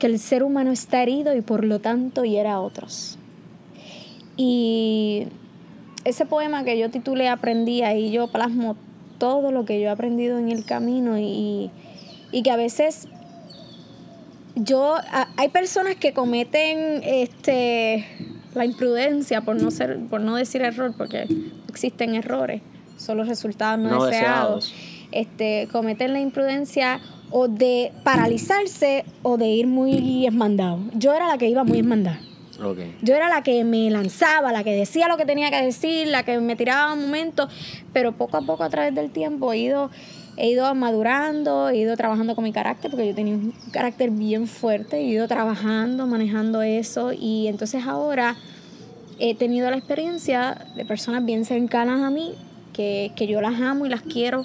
[0.00, 3.18] que el ser humano está herido y por lo tanto hiera a otros.
[4.36, 5.28] Y
[6.04, 8.76] ese poema que yo titulé Aprendí, ahí yo plasmo
[9.18, 11.70] todo lo que yo he aprendido en el camino y,
[12.32, 13.08] y que a veces
[14.54, 18.04] yo a- hay personas que cometen este
[18.54, 21.26] la imprudencia por no ser por no decir error porque
[21.68, 22.60] existen errores
[22.98, 24.66] solo resultados no, No deseados.
[24.70, 25.08] deseados.
[25.12, 27.00] este cometen la imprudencia
[27.30, 32.20] o de paralizarse o de ir muy esmandado yo era la que iba muy esmandada
[33.02, 36.22] Yo era la que me lanzaba, la que decía lo que tenía que decir, la
[36.24, 37.48] que me tiraba un momento,
[37.92, 39.90] pero poco a poco a través del tiempo he ido,
[40.36, 44.46] he ido madurando, he ido trabajando con mi carácter, porque yo tenía un carácter bien
[44.46, 48.36] fuerte, he ido trabajando, manejando eso, y entonces ahora
[49.18, 52.34] he tenido la experiencia de personas bien cercanas a mí,
[52.72, 54.44] que, que yo las amo y las quiero,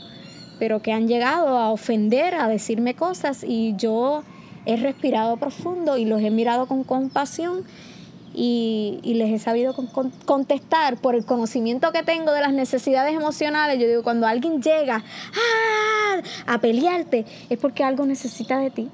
[0.60, 4.24] pero que han llegado a ofender, a decirme cosas, y yo
[4.66, 7.64] he respirado profundo y los he mirado con compasión
[8.39, 13.15] y, les he sabido con- con- contestar por el conocimiento que tengo de las necesidades
[13.15, 13.79] emocionales.
[13.79, 16.21] Yo digo, cuando alguien llega ¡ah!
[16.45, 18.89] a pelearte, es porque algo necesita de ti,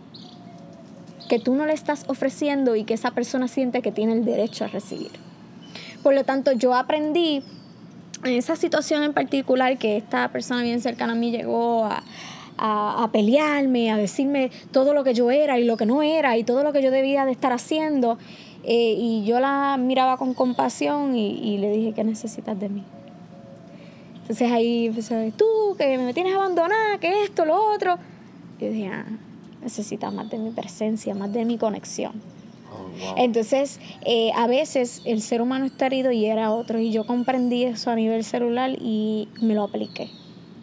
[1.28, 4.64] que tú no le estás ofreciendo y que esa persona siente que tiene el derecho
[4.64, 5.12] a recibir.
[6.04, 7.44] Por lo tanto, yo aprendí
[8.24, 12.02] en esa situación en particular que esta persona bien cercana a mí llegó a,
[12.58, 16.38] a, a pelearme, a decirme todo lo que yo era y lo que no era
[16.38, 18.18] y todo lo que yo debía de estar haciendo.
[18.64, 22.84] Eh, y yo la miraba con compasión y, y le dije, ¿qué necesitas de mí?
[24.24, 25.46] Entonces ahí empezó, tú,
[25.78, 27.98] que me tienes abandonada, que esto, lo otro.
[28.58, 29.06] Y yo dije, ah,
[29.62, 32.14] necesitas más de mi presencia, más de mi conexión.
[32.72, 33.16] Oh, wow.
[33.18, 36.80] Entonces, eh, a veces el ser humano está herido y era otro.
[36.80, 40.10] Y yo comprendí eso a nivel celular y me lo apliqué.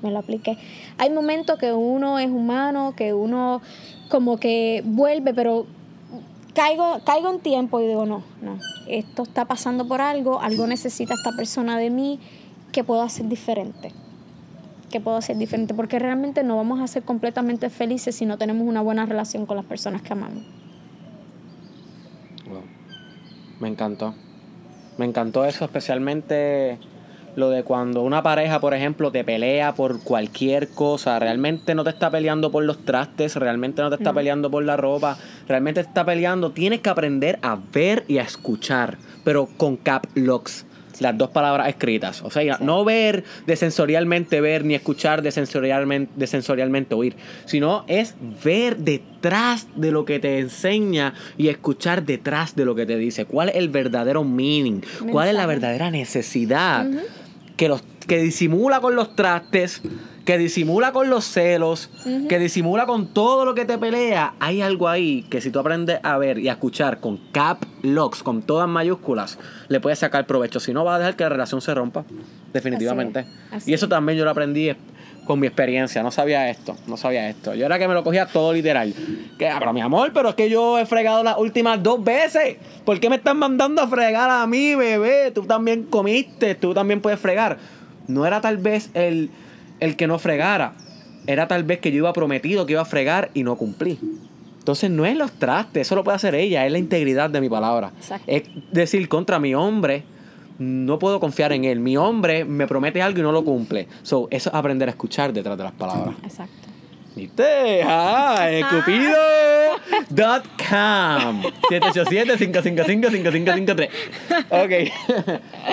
[0.01, 0.57] Me lo apliqué.
[0.97, 3.61] Hay momentos que uno es humano, que uno
[4.09, 5.67] como que vuelve, pero
[6.55, 11.15] caigo, caigo en tiempo y digo, no, no, esto está pasando por algo, algo necesita
[11.15, 12.21] esta persona de mí,
[12.73, 13.93] que puedo hacer diferente.
[14.91, 18.67] Que puedo hacer diferente, porque realmente no vamos a ser completamente felices si no tenemos
[18.67, 20.43] una buena relación con las personas que amamos.
[23.61, 24.15] Me encantó.
[24.97, 26.79] Me encantó eso, especialmente
[27.37, 31.91] lo de cuando una pareja, por ejemplo, te pelea por cualquier cosa, realmente no te
[31.91, 34.15] está peleando por los trastes, realmente no te está No.
[34.17, 35.17] peleando por la ropa,
[35.49, 40.07] realmente te está peleando, tienes que aprender a ver y a escuchar, pero con cap
[40.15, 40.67] locks.
[40.99, 42.21] Las dos palabras escritas.
[42.23, 42.63] O sea, Sí.
[42.65, 47.17] no ver de sensorialmente ver ni escuchar de sensorialmente, de sensorialmente oír,
[47.47, 48.15] sino es
[48.45, 53.25] ver detrás de lo que te enseña y escuchar detrás de lo que te dice.
[53.25, 54.83] ¿Cuál es el verdadero meaning?
[55.11, 56.87] ¿Cuál es la verdadera necesidad?
[57.57, 59.83] Que, los, que disimula con los trastes,
[60.25, 61.91] que disimula con los celos,
[62.29, 64.35] que disimula con todo lo que te pelea.
[64.41, 68.23] Hay algo ahí que si tú aprendes a ver y a escuchar con cap locks,
[68.23, 69.39] con todas mayúsculas,
[69.69, 70.61] le puedes sacar provecho.
[70.61, 72.05] Si no, va a dejar que la relación se rompa.
[72.53, 73.21] Definitivamente.
[73.21, 73.91] Así es, así y eso es.
[73.91, 74.71] también yo lo aprendí
[75.25, 76.03] con mi experiencia.
[76.03, 77.55] No sabía esto, no sabía esto.
[77.55, 78.95] Yo era que me lo cogía todo literal.
[79.39, 82.57] Que, ah, pero mi amor, pero es que yo he fregado las últimas dos veces.
[82.85, 85.31] ¿Por qué me están mandando a fregar a mí, bebé?
[85.31, 87.59] Tú también comiste, tú también puedes fregar.
[88.09, 89.31] No era tal vez el,
[89.81, 90.75] el que no fregara.
[91.27, 93.99] Era tal vez que yo iba prometido que iba a fregar y no cumplí.
[94.59, 97.49] Entonces no es los trastes, eso lo puede hacer ella, es la integridad de mi
[97.49, 97.93] palabra.
[97.97, 98.25] Exacto.
[98.27, 100.05] Es decir, contra mi hombre,
[100.61, 101.81] no puedo confiar en él.
[101.81, 103.89] Mi hombre me promete algo y no lo cumple.
[104.03, 106.15] So, eso es aprender a escuchar detrás de las palabras.
[106.23, 106.69] Exacto.
[107.17, 107.83] ¿Viste?
[107.83, 113.89] Ah, escupido.com 787-555-5553
[114.51, 114.73] Ok.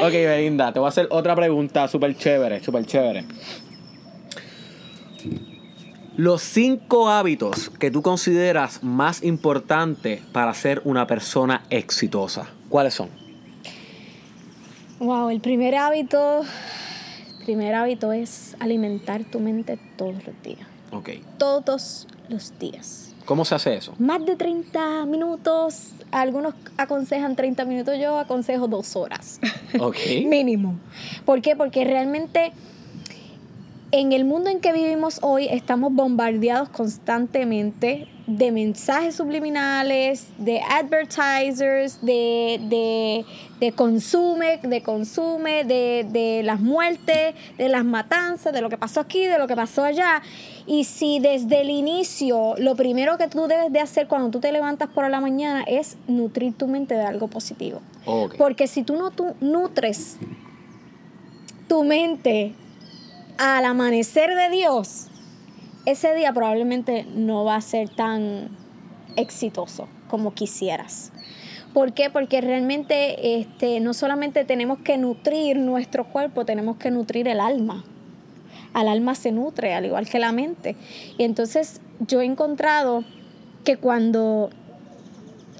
[0.03, 3.25] ok, Belinda, te voy a hacer otra pregunta súper chévere, súper chévere.
[6.15, 12.47] Los cinco hábitos que tú consideras más importantes para ser una persona exitosa.
[12.69, 13.09] ¿Cuáles son?
[14.99, 20.67] Wow, el primer hábito, el primer hábito es alimentar tu mente todos los días.
[20.91, 21.09] Ok.
[21.37, 23.13] Todos los días.
[23.25, 23.93] ¿Cómo se hace eso?
[23.99, 29.39] Más de 30 minutos, algunos aconsejan 30 minutos, yo aconsejo dos horas.
[29.79, 29.97] Ok.
[30.25, 30.75] Mínimo.
[31.25, 31.55] ¿Por qué?
[31.55, 32.53] Porque realmente
[33.91, 42.01] en el mundo en que vivimos hoy estamos bombardeados constantemente de mensajes subliminales, de advertisers,
[42.01, 43.25] de, de,
[43.61, 48.99] de consume, de consume, de, de las muertes, de las matanzas, de lo que pasó
[48.99, 50.21] aquí, de lo que pasó allá.
[50.65, 54.51] Y si desde el inicio lo primero que tú debes de hacer cuando tú te
[54.51, 57.81] levantas por la mañana es nutrir tu mente de algo positivo.
[58.05, 58.35] Ok.
[58.37, 60.17] Porque si tú no tú nutres
[61.69, 62.53] tu mente
[63.37, 65.07] al amanecer de Dios,
[65.87, 68.49] ese día probablemente no va a ser tan
[69.15, 71.13] exitoso como quisieras.
[71.73, 72.09] ¿Por qué?
[72.09, 77.85] Porque realmente este, no solamente tenemos que nutrir nuestro cuerpo, tenemos que nutrir el alma.
[78.73, 80.75] Al alma se nutre, al igual que la mente.
[81.17, 83.05] Y entonces yo he encontrado
[83.63, 84.49] que cuando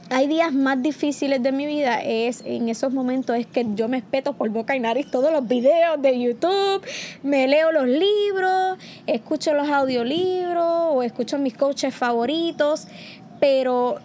[0.09, 3.97] hay días más difíciles de mi vida es en esos momentos es que yo me
[3.97, 6.81] espeto por boca y nariz todos los videos de YouTube,
[7.23, 12.87] me leo los libros, escucho los audiolibros o escucho mis coaches favoritos,
[13.39, 13.97] pero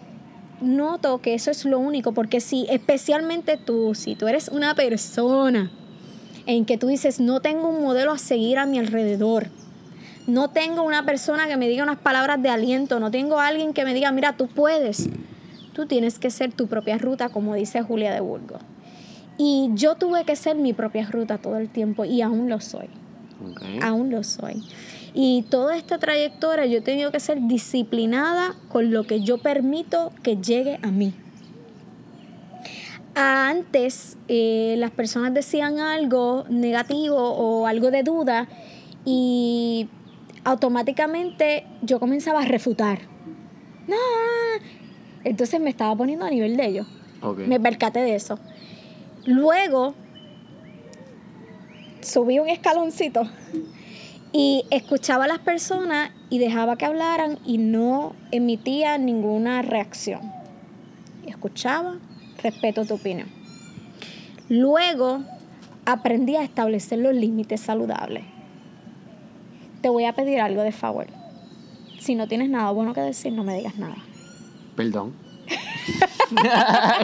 [0.61, 5.71] noto que eso es lo único, porque si especialmente tú, si tú eres una persona
[6.45, 9.47] en que tú dices, no tengo un modelo a seguir a mi alrededor,
[10.27, 13.85] no tengo una persona que me diga unas palabras de aliento, no tengo alguien que
[13.85, 15.09] me diga, mira, tú puedes.
[15.73, 18.61] Tú tienes que ser tu propia ruta, como dice Julia de Burgos.
[19.37, 22.87] Y yo tuve que ser mi propia ruta todo el tiempo y aún lo soy.
[23.81, 24.63] Aún lo soy.
[25.13, 30.11] Y toda esta trayectoria yo he tenido que ser disciplinada con lo que yo permito
[30.21, 31.13] que llegue a mí.
[33.15, 38.47] Antes eh, las personas decían algo negativo o algo de duda
[39.05, 39.87] y
[40.43, 43.01] automáticamente yo comenzaba a refutar.
[43.87, 43.95] No,
[45.23, 46.87] entonces me estaba poniendo a nivel de ellos.
[47.47, 48.37] Me percaté de eso.
[49.25, 49.95] Luego
[52.01, 53.23] subí un escaloncito
[54.33, 60.21] Y escuchaba a las personas y dejaba que hablaran y no emitía ninguna reacción.
[61.27, 61.99] Escuchaba,
[62.41, 63.27] respeto tu opinión.
[64.49, 65.19] Luego
[65.85, 68.23] aprendí a establecer los límites saludables.
[69.81, 71.05] Te voy a pedir algo de favor.
[71.99, 73.97] Si no tienes nada bueno que decir, no me digas nada.
[74.75, 75.13] Perdón.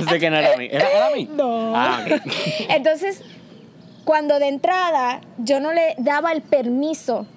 [0.09, 0.67] sé que no era a mí.
[0.71, 1.29] ¿Era, era a mí?
[1.31, 1.75] No.
[1.75, 2.05] Ah.
[2.69, 3.23] Entonces,
[4.03, 7.27] cuando de entrada yo no le daba el permiso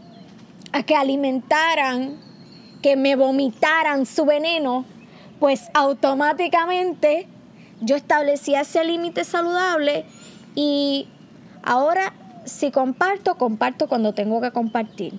[0.72, 2.18] a que alimentaran,
[2.83, 4.85] que me vomitaran su veneno,
[5.39, 7.26] pues automáticamente
[7.80, 10.07] yo establecía ese límite saludable
[10.55, 11.09] y
[11.62, 12.14] ahora
[12.45, 15.14] si comparto, comparto cuando tengo que compartir.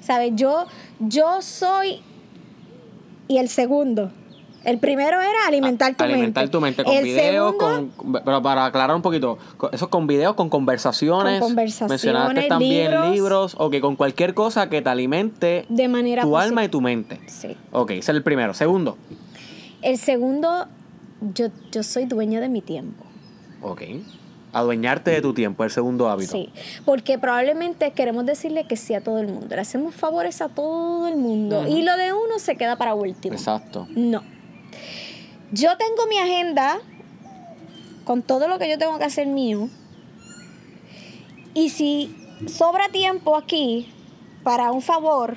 [0.00, 0.32] ¿Sabes?
[0.34, 0.66] Yo,
[0.98, 2.02] yo soy...
[3.28, 4.10] Y el segundo.
[4.64, 6.52] El primero era alimentar tu Alimentar mente.
[6.52, 9.36] tu mente con el videos, segundo, con, pero para aclarar un poquito,
[9.72, 11.40] eso con videos, con conversaciones.
[11.40, 13.10] Con conversaciones, Mencionaste también libros.
[13.10, 16.80] libros, o que con cualquier cosa que te alimente de manera tu alma y tu
[16.80, 17.18] mente.
[17.26, 17.56] Sí.
[17.72, 18.54] Ok, ese es el primero.
[18.54, 18.96] Segundo.
[19.80, 20.66] El segundo,
[21.34, 23.04] yo, yo soy dueña de mi tiempo.
[23.62, 23.82] Ok.
[24.52, 26.32] Adueñarte de tu tiempo, el segundo hábito.
[26.32, 26.50] Sí,
[26.84, 29.54] porque probablemente queremos decirle que sí a todo el mundo.
[29.54, 31.66] Le hacemos favores a todo el mundo.
[31.66, 33.34] Y lo de uno se queda para último.
[33.34, 33.86] Exacto.
[33.90, 34.22] No.
[35.52, 36.80] Yo tengo mi agenda
[38.04, 39.68] con todo lo que yo tengo que hacer mío.
[41.54, 42.14] Y si
[42.46, 43.90] sobra tiempo aquí
[44.42, 45.34] para un favor,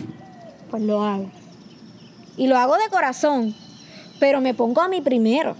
[0.70, 1.30] pues lo hago.
[2.38, 3.56] Y lo hago de corazón,
[4.20, 5.56] pero me pongo a mí primero.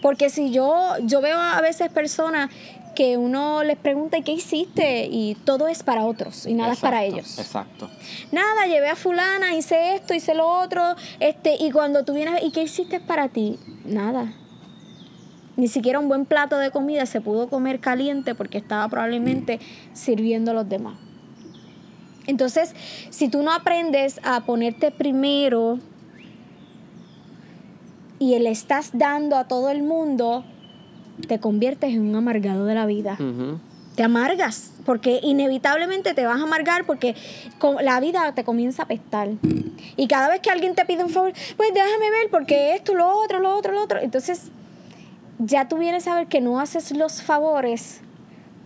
[0.00, 2.50] Porque si yo, yo veo a veces personas
[2.94, 5.06] que uno les pregunta, ¿y qué hiciste?
[5.10, 7.38] Y todo es para otros y nada es para ellos.
[7.38, 7.90] Exacto.
[8.30, 12.50] Nada, llevé a fulana, hice esto, hice lo otro, este, y cuando tú vienes, ¿y
[12.52, 13.58] qué hiciste para ti?
[13.84, 14.32] Nada.
[15.56, 19.60] Ni siquiera un buen plato de comida se pudo comer caliente porque estaba probablemente
[19.92, 20.98] sirviendo a los demás.
[22.26, 22.74] Entonces,
[23.10, 25.78] si tú no aprendes a ponerte primero
[28.18, 30.44] y le estás dando a todo el mundo,
[31.28, 33.18] te conviertes en un amargado de la vida
[33.94, 37.14] te amargas, porque inevitablemente te vas a amargar porque
[37.82, 39.28] la vida te comienza a apestar.
[39.96, 43.06] Y cada vez que alguien te pide un favor, pues déjame ver porque esto, lo
[43.18, 44.00] otro, lo otro, lo otro.
[44.00, 44.50] Entonces,
[45.38, 48.00] ya tú vienes a ver que no haces los favores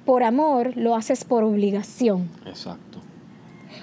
[0.04, 3.00] por amor, lo haces por obligación, Exacto.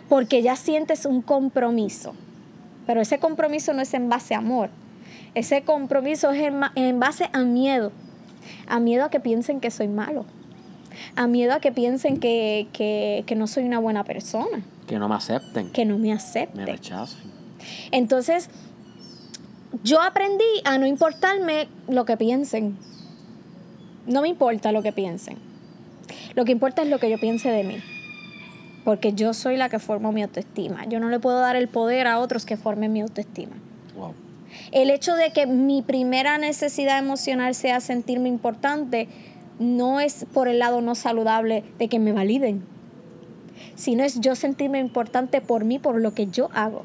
[0.07, 2.14] porque ya sientes un compromiso.
[2.88, 4.70] Pero ese compromiso no es en base a amor.
[5.36, 7.91] Ese compromiso es en, en base a miedo.
[8.67, 10.25] A miedo a que piensen que soy malo.
[11.15, 14.63] A miedo a que piensen que, que- que no soy una buena persona.
[14.87, 15.71] Que no me acepten.
[15.71, 16.65] Que no me me acepten.
[16.67, 17.19] rechacen.
[17.91, 18.49] Entonces,
[19.83, 22.77] yo aprendí a no importarme lo que piensen.
[24.05, 25.37] No me importa lo que piensen.
[26.35, 27.77] Lo que importa es lo que yo piense de mí.
[28.83, 30.85] Porque yo soy la que formo mi autoestima.
[30.85, 33.55] Yo no le puedo dar el poder a otros que formen mi autoestima.
[34.72, 39.08] El hecho de que mi primera necesidad emocional sea sentirme importante
[39.60, 42.64] no es por el lado no saludable de que me validen,
[43.76, 46.84] sino es yo sentirme importante por mí, por lo que yo hago.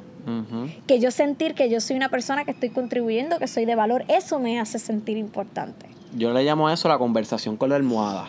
[0.86, 4.04] Que yo sentir que yo soy una persona que estoy contribuyendo, que soy de valor,
[4.08, 5.86] eso me hace sentir importante.
[6.14, 8.28] Yo le llamo a eso la conversación con la almohada.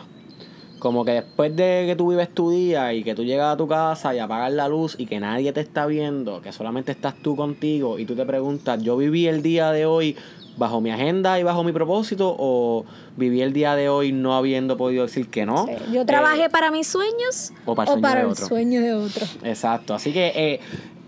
[0.80, 3.68] Como que después de que tú vives tu día y que tú llegas a tu
[3.68, 7.36] casa y apagas la luz y que nadie te está viendo, que solamente estás tú
[7.36, 10.16] contigo y tú te preguntas, ¿yo viví el día de hoy
[10.58, 12.86] bajo mi agenda y bajo mi propósito o
[13.18, 15.66] viví el día de hoy no habiendo podido decir que no?
[15.68, 18.48] Sí, Yo trabajé Eh, para mis sueños o para el sueño de el otro.
[18.48, 19.26] sueño de otro.
[19.44, 20.60] Exacto, así que eh,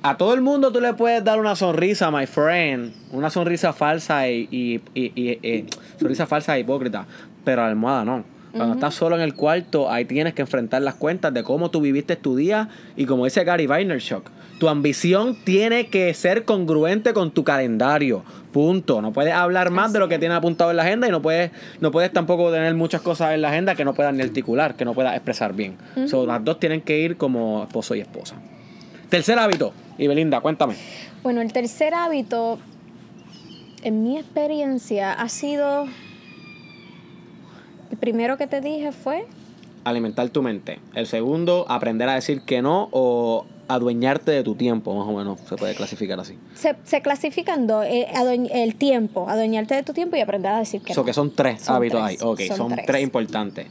[0.03, 4.28] a todo el mundo tú le puedes dar una sonrisa, my friend, una sonrisa falsa
[4.30, 5.65] y, y- y- y- eh,
[5.97, 7.05] sonrisa falsa e hipócrita,
[7.45, 8.31] pero a la almohada no.
[8.56, 11.80] Cuando estás solo en el cuarto, ahí tienes que enfrentar las cuentas de cómo tú
[11.80, 14.30] viviste tu día y como dice Gary Vaynerchuk,
[14.60, 18.24] tu ambición tiene que ser congruente con tu calendario.
[18.52, 19.02] Punto.
[19.02, 21.52] No puedes hablar más de lo que tienes apuntado en la agenda y no puedes,
[21.80, 24.86] no puedes tampoco tener muchas cosas en la agenda que no puedas ni articular, que
[24.86, 25.78] no puedas expresar bien.
[26.08, 28.36] So, las dos tienen que ir como esposo y esposa.
[29.10, 29.74] Tercer hábito.
[29.97, 30.76] Y Belinda, cuéntame.
[31.24, 32.60] Bueno, el tercer hábito,
[33.84, 35.86] en mi experiencia, ha sido.
[37.92, 39.26] El primero que te dije fue.
[39.84, 40.80] Alimentar tu mente.
[40.94, 45.39] El segundo, aprender a decir que no o adueñarte de tu tiempo, más o menos
[45.48, 46.38] se puede clasificar así.
[46.54, 48.08] Se, se clasifican dos: eh,
[48.54, 51.06] el tiempo, adueñarte de tu tiempo y aprender a decir que Eso no.
[51.06, 52.28] que son tres Son hábitos tres, ahí.
[52.28, 52.86] Ok, son son, tres.
[52.86, 53.02] tres.
[53.02, 53.68] importantes.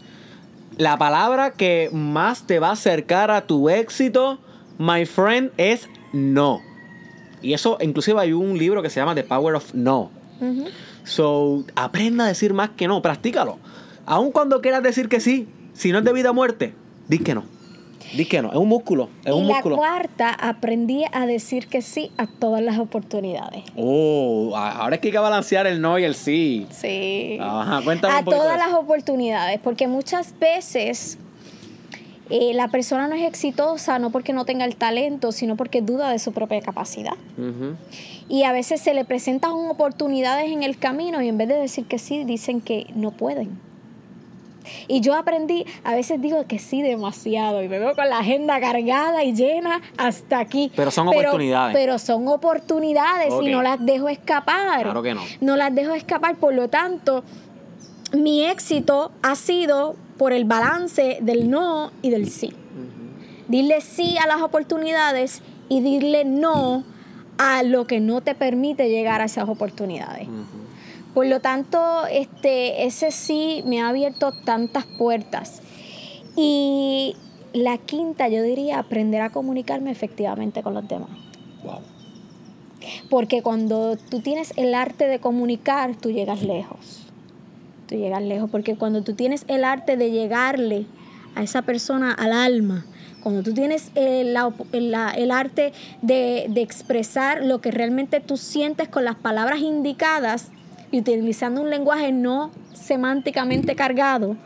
[0.77, 4.39] La palabra que más te va a acercar a tu éxito,
[4.79, 6.61] my friend, es no.
[7.43, 10.11] Y eso, inclusive hay un libro que se llama The Power of No.
[11.05, 13.59] So, aprenda a decir más que no, practícalo.
[14.07, 16.74] Aun cuando quieras decir que sí, si no es de vida o muerte,
[17.09, 17.44] di que no.
[18.16, 19.76] Di que no, es un músculo, es y un la músculo.
[19.76, 23.62] cuarta, aprendí a decir que sí a todas las oportunidades.
[23.76, 26.66] Oh, ahora es que hay que balancear el no y el sí.
[26.70, 27.38] Sí.
[27.40, 31.18] Ajá, cuéntame a un todas las oportunidades, porque muchas veces
[32.30, 36.11] eh, la persona no es exitosa no porque no tenga el talento, sino porque duda
[36.11, 37.14] de su propia capacidad.
[38.28, 41.84] Y a veces se le presentan oportunidades en el camino y en vez de decir
[41.86, 43.59] que sí, dicen que no pueden.
[44.89, 48.61] Y yo aprendí, a veces digo que sí demasiado y me veo con la agenda
[48.61, 50.73] cargada y llena hasta aquí.
[50.77, 51.77] Pero son oportunidades.
[51.77, 54.83] Pero son oportunidades y no las dejo escapar.
[54.83, 55.23] Claro que no.
[55.41, 57.25] No las dejo escapar, por lo tanto,
[58.12, 62.53] mi éxito ha sido por el balance del no y del sí.
[63.49, 66.85] Dile sí a las oportunidades y dile no
[67.39, 70.29] a lo que no te permite llegar a esas oportunidades.
[71.15, 75.61] Por lo tanto, este, ese sí me ha abierto tantas puertas.
[76.37, 77.17] Y
[77.53, 81.11] la quinta, yo diría, aprender a comunicarme efectivamente con los demás.
[81.65, 81.81] Wow.
[83.11, 87.07] Porque cuando tú tienes el arte de comunicar, tú llegas lejos.
[87.89, 88.49] Tú llegas lejos.
[88.51, 90.87] Porque cuando tú tienes el arte de llegarle
[91.35, 92.87] a esa persona al alma,
[93.23, 98.21] cuando tú tienes el, la el- la- el arte de, de expresar lo que realmente
[98.21, 100.51] tú sientes con las palabras indicadas
[100.91, 104.36] y utilizando un lenguaje no semánticamente cargado,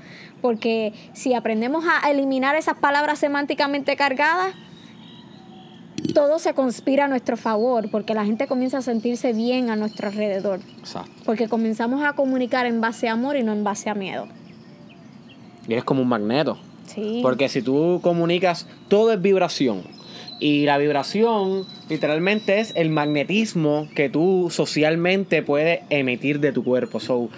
[0.41, 4.55] porque si aprendemos a eliminar esas palabras semánticamente cargadas,
[6.13, 10.09] todo se conspira a nuestro favor, porque la gente comienza a sentirse bien a nuestro
[10.09, 11.11] alrededor, Exacto.
[11.25, 14.27] porque comenzamos a comunicar en base a amor y no en base a miedo.
[15.67, 16.59] Y eres como un magneto.
[16.87, 17.21] Sí.
[17.23, 19.83] Porque si tú comunicas, todo es vibración.
[20.41, 27.01] Y la vibración literalmente es el magnetismo que tú socialmente puedes emitir de tu cuerpo.
[27.01, 27.31] So,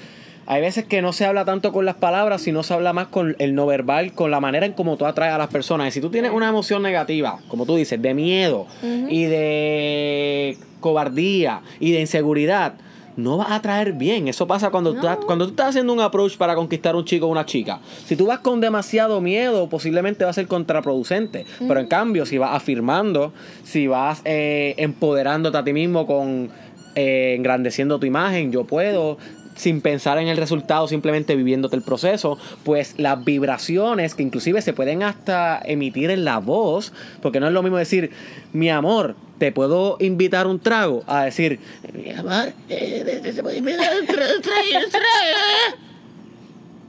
[0.46, 3.34] hay veces que no se habla tanto con las palabras, sino se habla más con
[3.38, 5.88] el no verbal, con la manera en cómo tú atraes a las personas.
[5.88, 11.62] Y si tú tienes una emoción negativa, como tú dices, de miedo y de cobardía
[11.80, 12.74] y de inseguridad,
[13.16, 14.28] no vas a atraer bien.
[14.28, 17.26] Eso pasa cuando, tú, estás- cuando tú estás haciendo un approach para conquistar un chico
[17.26, 17.80] o una chica.
[18.04, 21.46] Si tú vas con demasiado miedo, posiblemente va a ser contraproducente.
[21.66, 23.32] Pero en cambio, si vas afirmando,
[23.64, 26.50] si vas eh, empoderándote a ti mismo con
[26.94, 29.18] eh, engrandeciendo tu imagen, yo puedo,
[29.56, 34.72] sin pensar en el resultado, simplemente viviéndote el proceso, pues las vibraciones que inclusive se
[34.72, 36.92] pueden hasta emitir en la voz,
[37.22, 38.10] porque no es lo mismo decir,
[38.52, 41.58] mi amor, te puedo invitar un trago, a decir,
[41.92, 44.26] mi amor, te puedo invitar un trago.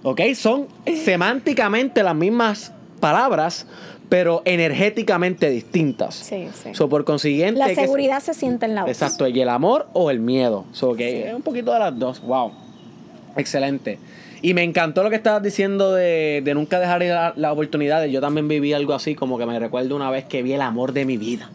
[0.04, 0.22] ¿Ok?
[0.36, 0.68] Son
[1.04, 3.66] semánticamente las mismas palabras,
[4.10, 6.16] pero energéticamente distintas.
[6.16, 6.70] Sí, sí.
[6.74, 7.60] So, por consiguiente...
[7.60, 8.92] la seguridad se siente en la voz.
[8.92, 10.66] Exacto, y el amor o el miedo.
[10.72, 12.22] So, que es un poquito de las dos.
[12.22, 12.52] Wow.
[13.36, 14.00] Excelente.
[14.42, 18.12] Y me encantó lo que estabas diciendo de, de nunca dejar la- las oportunidades.
[18.12, 20.94] Yo también viví algo así, como que me recuerdo una vez que vi el amor
[20.94, 21.50] de mi vida.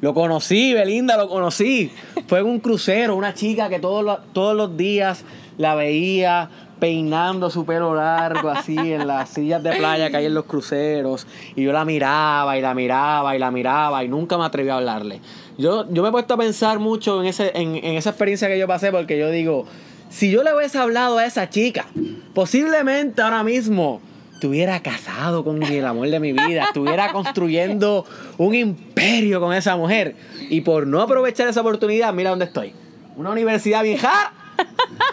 [0.00, 1.90] Lo conocí, Belinda, lo conocí.
[2.26, 5.24] Fue en un crucero, una chica que todos todos los días
[5.58, 6.50] la veía
[6.82, 11.28] peinando su pelo largo así en las sillas de playa que hay en los cruceros.
[11.54, 14.78] Y yo la miraba y la miraba y la miraba y nunca me atreví a
[14.78, 15.20] hablarle.
[15.56, 18.58] Yo, yo me he puesto a pensar mucho en, ese, en, en esa experiencia que
[18.58, 19.64] yo pasé porque yo digo,
[20.10, 21.86] si yo le hubiese hablado a esa chica,
[22.34, 24.00] posiblemente ahora mismo
[24.34, 28.04] estuviera casado con el amor de mi vida, estuviera construyendo
[28.38, 30.16] un imperio con esa mujer.
[30.50, 32.72] Y por no aprovechar esa oportunidad, mira dónde estoy.
[33.14, 34.32] Una universidad rara,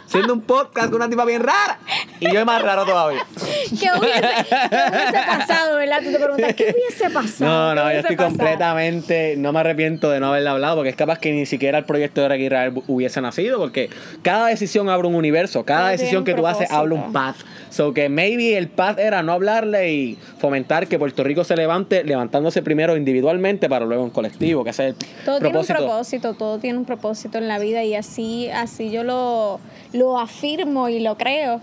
[0.10, 1.80] siendo un podcast con una tipa bien rara.
[2.20, 3.26] Y yo es más raro todavía.
[3.36, 6.00] ¿Qué hubiese, qué hubiese pasado, verdad?
[6.04, 7.52] Tú te preguntas, ¿qué hubiese pasado?
[7.52, 8.38] No, ¿Qué no, yo estoy pasado?
[8.38, 11.86] completamente, no me arrepiento de no haberle hablado, porque es capaz que ni siquiera el
[11.86, 13.90] proyecto de Eric Israel hubiese nacido, porque
[14.24, 17.38] cada decisión abre un universo, cada decisión que tú haces abre un path.
[17.70, 22.04] So que maybe el path era no hablarle y fomentar que Puerto Rico se levante,
[22.04, 25.40] levantándose primero individualmente para luego en colectivo, que ese es el Todo propósito.
[25.40, 29.60] tiene un propósito, todo tiene un propósito en la vida y así, así yo lo,
[29.94, 31.62] lo afirmo y lo creo.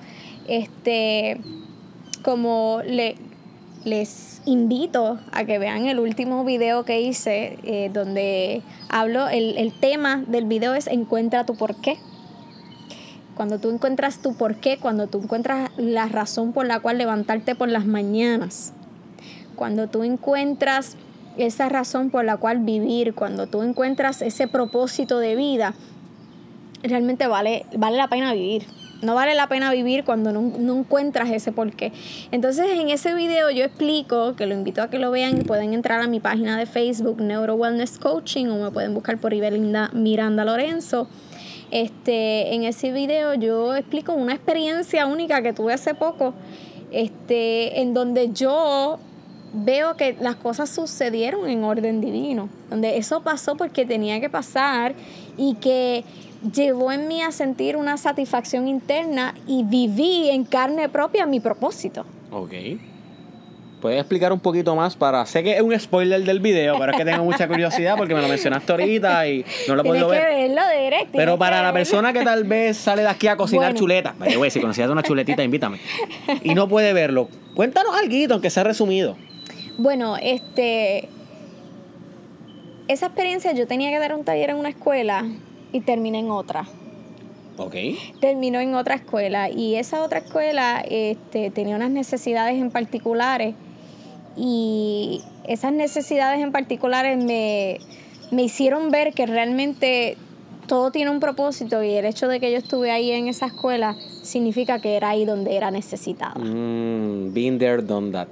[0.48, 1.40] Este,
[2.22, 3.16] como le,
[3.84, 9.72] les invito a que vean el último video que hice, eh, donde hablo, el, el
[9.72, 11.98] tema del video es Encuentra tu porqué.
[13.36, 17.68] Cuando tú encuentras tu porqué, cuando tú encuentras la razón por la cual levantarte por
[17.68, 18.72] las mañanas,
[19.56, 20.96] cuando tú encuentras
[21.36, 25.74] esa razón por la cual vivir, cuando tú encuentras ese propósito de vida,
[26.82, 28.64] realmente vale, vale la pena vivir.
[29.02, 31.92] No vale la pena vivir cuando no, no encuentras ese porqué.
[32.30, 36.00] Entonces en ese video yo explico, que lo invito a que lo vean, pueden entrar
[36.00, 40.46] a mi página de Facebook, Neuro Wellness Coaching, o me pueden buscar por Ibelinda Miranda
[40.46, 41.06] Lorenzo.
[41.70, 46.34] Este, en ese video yo explico una experiencia única que tuve hace poco,
[46.92, 48.98] este, en donde yo
[49.52, 54.94] veo que las cosas sucedieron en orden divino, donde eso pasó porque tenía que pasar
[55.36, 56.04] y que
[56.52, 62.04] llevó en mí a sentir una satisfacción interna y viví en carne propia mi propósito.
[62.30, 62.52] Ok.
[63.80, 65.26] ¿Puedes explicar un poquito más para...
[65.26, 68.22] Sé que es un spoiler del video, pero es que tengo mucha curiosidad porque me
[68.22, 70.22] lo mencionaste ahorita y no lo puedo ver.
[70.22, 73.74] Que verlo, Derek, pero para la persona que tal vez sale de aquí a cocinar
[73.74, 75.78] chuleta, voy, si conocías una chuletita, invítame.
[76.42, 79.16] Y no puede verlo, cuéntanos algo, aunque sea resumido.
[79.76, 81.08] Bueno, este...
[82.88, 85.26] Esa experiencia yo tenía que dar un taller en una escuela
[85.72, 86.66] y terminé en otra.
[87.58, 87.74] Ok.
[88.20, 93.54] Terminó en otra escuela y esa otra escuela este, tenía unas necesidades en particulares
[94.36, 97.78] y esas necesidades en particulares me,
[98.30, 100.16] me hicieron ver que realmente
[100.66, 103.96] todo tiene un propósito y el hecho de que yo estuve ahí en esa escuela
[104.22, 106.34] significa que era ahí donde era necesitada.
[106.34, 108.28] Mm, been there, done that.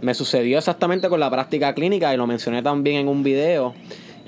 [0.00, 3.74] Me sucedió exactamente con la práctica clínica y lo mencioné también en un video.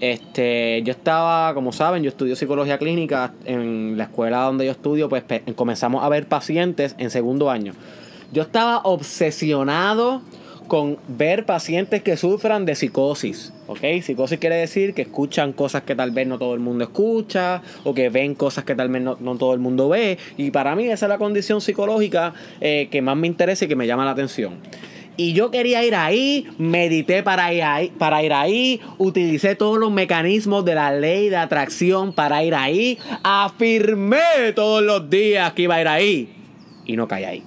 [0.01, 5.09] Este, yo estaba, como saben, yo estudio psicología clínica en la escuela donde yo estudio,
[5.09, 7.73] pues comenzamos a ver pacientes en segundo año.
[8.33, 10.23] Yo estaba obsesionado
[10.69, 13.53] con ver pacientes que sufran de psicosis.
[13.67, 13.81] ¿Ok?
[14.03, 17.95] Psicosis quiere decir que escuchan cosas que tal vez no todo el mundo escucha o
[17.95, 20.19] que ven cosas que tal vez no, todo el mundo ve.
[20.37, 23.77] Y para mí esa es la condición psicológica eh, que más me interesa y que
[23.77, 24.55] me llama la atención.
[25.17, 29.93] Y yo quería ir ahí, medité para ir ahí, para ir ahí, utilicé todos los
[29.93, 35.77] mecanismos de la ley de atracción para ir ahí, afirmé todos los días que iba
[35.77, 36.35] a ir ahí
[36.85, 37.43] y no caí ahí.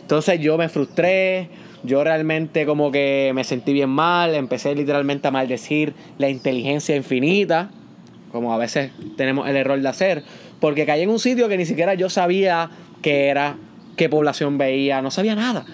[0.00, 1.48] Entonces yo me frustré,
[1.84, 7.70] yo realmente como que me sentí bien mal, empecé literalmente a maldecir la inteligencia infinita,
[8.32, 10.22] como a veces tenemos el error de hacer,
[10.60, 12.70] porque caí en un sitio que ni siquiera yo sabía
[13.02, 13.56] qué era,
[13.96, 15.64] qué población veía, no sabía nada.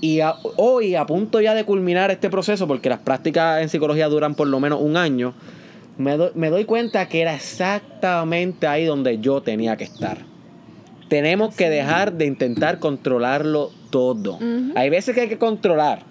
[0.00, 0.20] Y
[0.56, 4.46] hoy, a punto ya de culminar este proceso, porque las prácticas en psicología duran por
[4.46, 5.32] lo menos un año,
[5.96, 10.18] me, me doy cuenta que era exactamente ahí donde yo tenía que estar.
[11.08, 14.38] Tenemos que dejar de intentar controlarlo todo.
[14.74, 16.04] Hay veces que hay que controlar,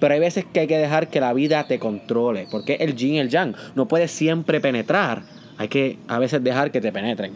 [0.00, 3.14] pero hay veces que hay que dejar que la vida te controle, porque el yin
[3.14, 5.22] y el yang no puedes siempre penetrar.
[5.58, 7.34] Hay que a veces dejar que te penetren.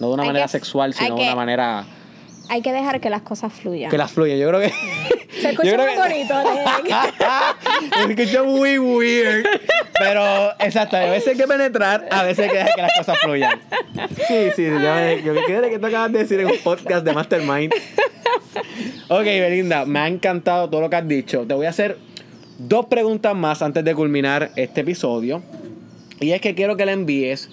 [0.00, 1.84] No de una manera sexual, sino de una manera
[2.52, 3.90] hay que dejar que las cosas fluyan.
[3.90, 4.38] Que las fluyan.
[4.38, 4.68] Yo creo que.
[5.40, 6.34] Se escucha muy bonito,
[7.96, 9.46] Se escucha muy weird.
[9.98, 13.18] Pero, exacto, a veces hay que penetrar, a veces hay que dejar que las cosas
[13.22, 13.58] fluyan.
[14.28, 17.14] Sí, sí, yo me, yo quedé que tú acabas de decir en un podcast de
[17.14, 17.72] Mastermind.
[19.08, 21.46] Ok, Belinda, me ha encantado todo lo que has dicho.
[21.46, 21.96] Te voy a hacer
[22.58, 25.42] dos preguntas más antes de culminar este episodio.
[26.20, 27.48] Y es que quiero que le envíes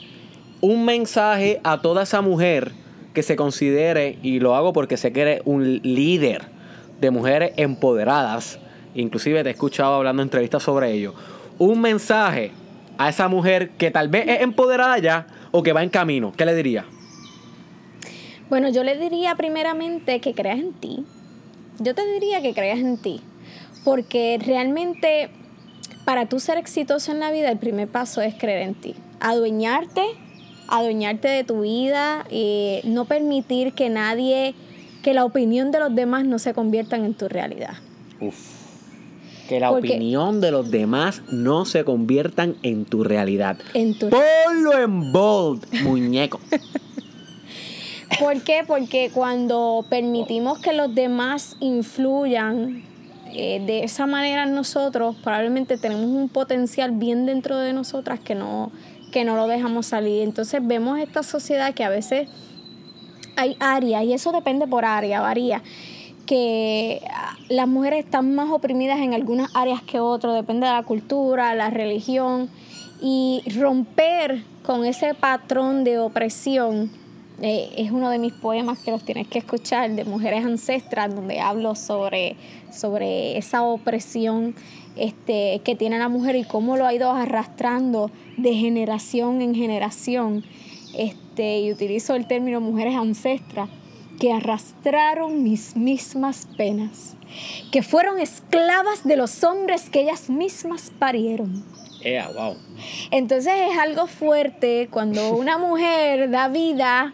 [0.59, 2.73] un mensaje a toda esa mujer
[3.19, 6.43] que se considere, y lo hago porque sé que eres un líder
[7.01, 8.59] de mujeres empoderadas,
[8.95, 11.13] inclusive te he escuchado hablando en entrevistas sobre ello,
[11.57, 12.53] un mensaje
[12.97, 16.45] a esa mujer que tal vez es empoderada ya o que va en camino, ¿qué
[16.45, 16.85] le diría?
[18.49, 21.03] Bueno, yo le diría primeramente que creas en ti.
[21.79, 23.19] Yo te diría que creas en ti,
[23.83, 25.29] porque realmente
[26.05, 30.03] para tú ser exitoso en la vida, el primer paso es creer en ti, adueñarte
[30.69, 34.55] adueñarte de tu vida, y no permitir que nadie,
[35.01, 37.75] que la opinión de los demás no se conviertan en tu realidad.
[38.19, 38.59] Uf.
[39.47, 43.57] Que la opinión de los demás no se conviertan en tu realidad.
[43.73, 46.39] En tu Ponlo en bold, muñeco.
[48.19, 48.63] ¿Por qué?
[48.67, 52.83] Porque cuando permitimos que los demás influyan
[53.33, 58.35] eh, de esa manera en nosotros, probablemente tenemos un potencial bien dentro de nosotras que
[58.35, 58.71] no,
[59.11, 60.23] que no lo dejamos salir.
[60.23, 62.29] Entonces vemos esta sociedad que a veces
[63.35, 65.63] hay áreas, y eso depende por área, varía,
[66.25, 67.01] que
[67.47, 71.69] las mujeres están más oprimidas en algunas áreas que otras, depende de la cultura, la
[71.69, 72.49] religión,
[73.01, 76.91] y romper con ese patrón de opresión.
[77.41, 81.39] Eh, es uno de mis poemas que los tienes que escuchar, de Mujeres Ancestras, donde
[81.39, 82.35] hablo sobre,
[82.71, 84.53] sobre esa opresión
[84.99, 90.43] este, que tiene la mujer y cómo lo ha ido arrastrando de generación en generación.
[90.97, 93.69] Este, y utilizo el término mujeres ancestras,
[94.19, 97.15] que arrastraron mis mismas penas,
[97.71, 101.63] que fueron esclavas de los hombres que ellas mismas parieron.
[102.35, 102.55] wow.
[103.11, 107.13] Entonces es algo fuerte cuando una mujer da vida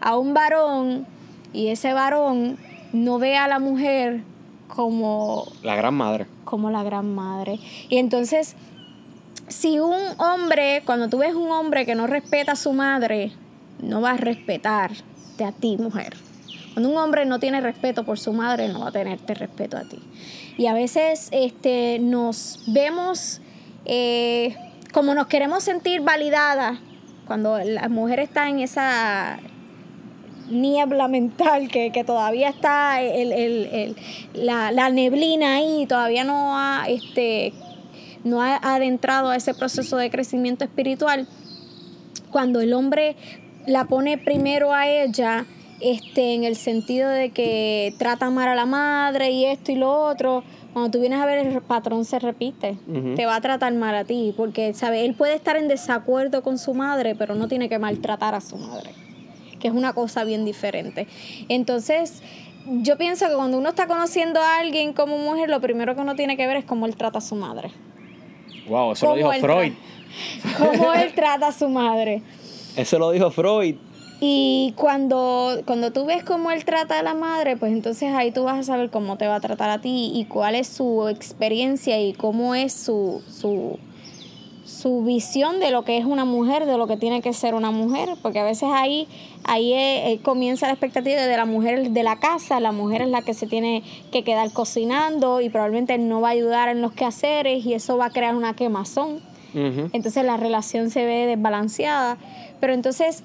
[0.00, 1.06] a un varón
[1.52, 2.58] y ese varón
[2.92, 4.22] no ve a la mujer
[4.68, 5.46] como...
[5.62, 6.26] La gran madre.
[6.50, 7.60] Como la gran madre.
[7.88, 8.56] Y entonces,
[9.46, 13.30] si un hombre, cuando tú ves un hombre que no respeta a su madre,
[13.80, 16.16] no va a respetarte a ti, mujer.
[16.74, 19.82] Cuando un hombre no tiene respeto por su madre, no va a tenerte respeto a
[19.82, 19.98] ti.
[20.58, 23.40] Y a veces este, nos vemos
[23.84, 24.56] eh,
[24.92, 26.78] como nos queremos sentir validadas
[27.26, 29.38] cuando la mujer está en esa
[30.50, 33.96] niebla mental que, todavía está el,
[34.34, 37.52] la, neblina ahí, todavía no ha, este,
[38.24, 41.26] no ha adentrado a ese proceso de crecimiento espiritual,
[42.30, 43.16] cuando el hombre
[43.66, 45.46] la pone primero a ella,
[45.80, 49.90] este, en el sentido de que trata mal a la madre y esto y lo
[49.90, 52.78] otro, cuando tú vienes a ver el patrón se repite,
[53.16, 55.04] te va a tratar mal a ti, porque ¿sabes?
[55.04, 58.56] él puede estar en desacuerdo con su madre, pero no tiene que maltratar a su
[58.56, 58.90] madre,
[59.60, 61.06] que es una cosa bien diferente.
[61.48, 62.22] Entonces,
[62.66, 66.16] yo pienso que cuando uno está conociendo a alguien como mujer, lo primero que uno
[66.16, 67.70] tiene que ver es cómo él trata a su madre.
[68.68, 69.72] Wow, eso lo dijo Freud.
[70.58, 72.22] Cómo él trata a su madre.
[72.76, 73.76] Eso lo dijo Freud.
[74.22, 78.44] Y cuando, cuando tú ves cómo él trata a la madre, pues entonces ahí tú
[78.44, 81.98] vas a saber cómo te va a tratar a ti y cuál es su experiencia
[81.98, 83.78] y cómo es su, su,
[84.80, 87.70] su visión de lo que es una mujer, de lo que tiene que ser una
[87.70, 89.06] mujer, porque a veces ahí,
[89.44, 93.08] ahí eh, eh, comienza la expectativa de la mujer de la casa, la mujer es
[93.08, 96.92] la que se tiene que quedar cocinando y probablemente no va a ayudar en los
[96.92, 99.20] quehaceres y eso va a crear una quemazón.
[99.52, 102.18] Entonces la relación se ve desbalanceada.
[102.60, 103.24] Pero entonces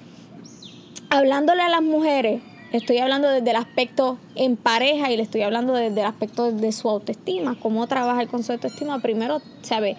[1.08, 2.42] hablándole a las mujeres,
[2.72, 6.72] estoy hablando desde el aspecto en pareja y le estoy hablando desde el aspecto de
[6.72, 9.00] su autoestima, cómo trabajar con su autoestima.
[9.00, 9.96] Primero, ¿sabes?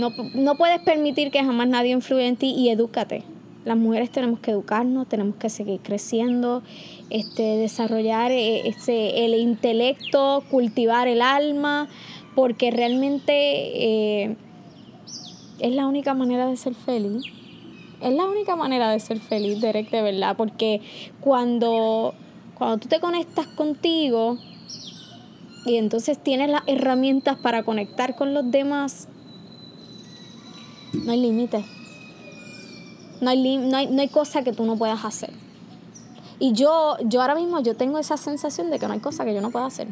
[0.00, 3.22] No, no puedes permitir que jamás nadie influya en ti y edúcate.
[3.66, 6.62] Las mujeres tenemos que educarnos, tenemos que seguir creciendo,
[7.10, 11.88] este, desarrollar eh, ese, el intelecto, cultivar el alma,
[12.34, 14.36] porque realmente eh,
[15.58, 17.22] es la única manera de ser feliz.
[18.00, 20.80] Es la única manera de ser feliz, Derek, de verdad, porque
[21.20, 22.14] cuando,
[22.56, 24.38] cuando tú te conectas contigo
[25.66, 29.08] y entonces tienes las herramientas para conectar con los demás,
[30.92, 31.64] no hay límites.
[33.20, 35.30] No hay, no, hay, no hay cosa que tú no puedas hacer.
[36.38, 39.34] Y yo, yo ahora mismo yo tengo esa sensación de que no hay cosa que
[39.34, 39.88] yo no pueda hacer.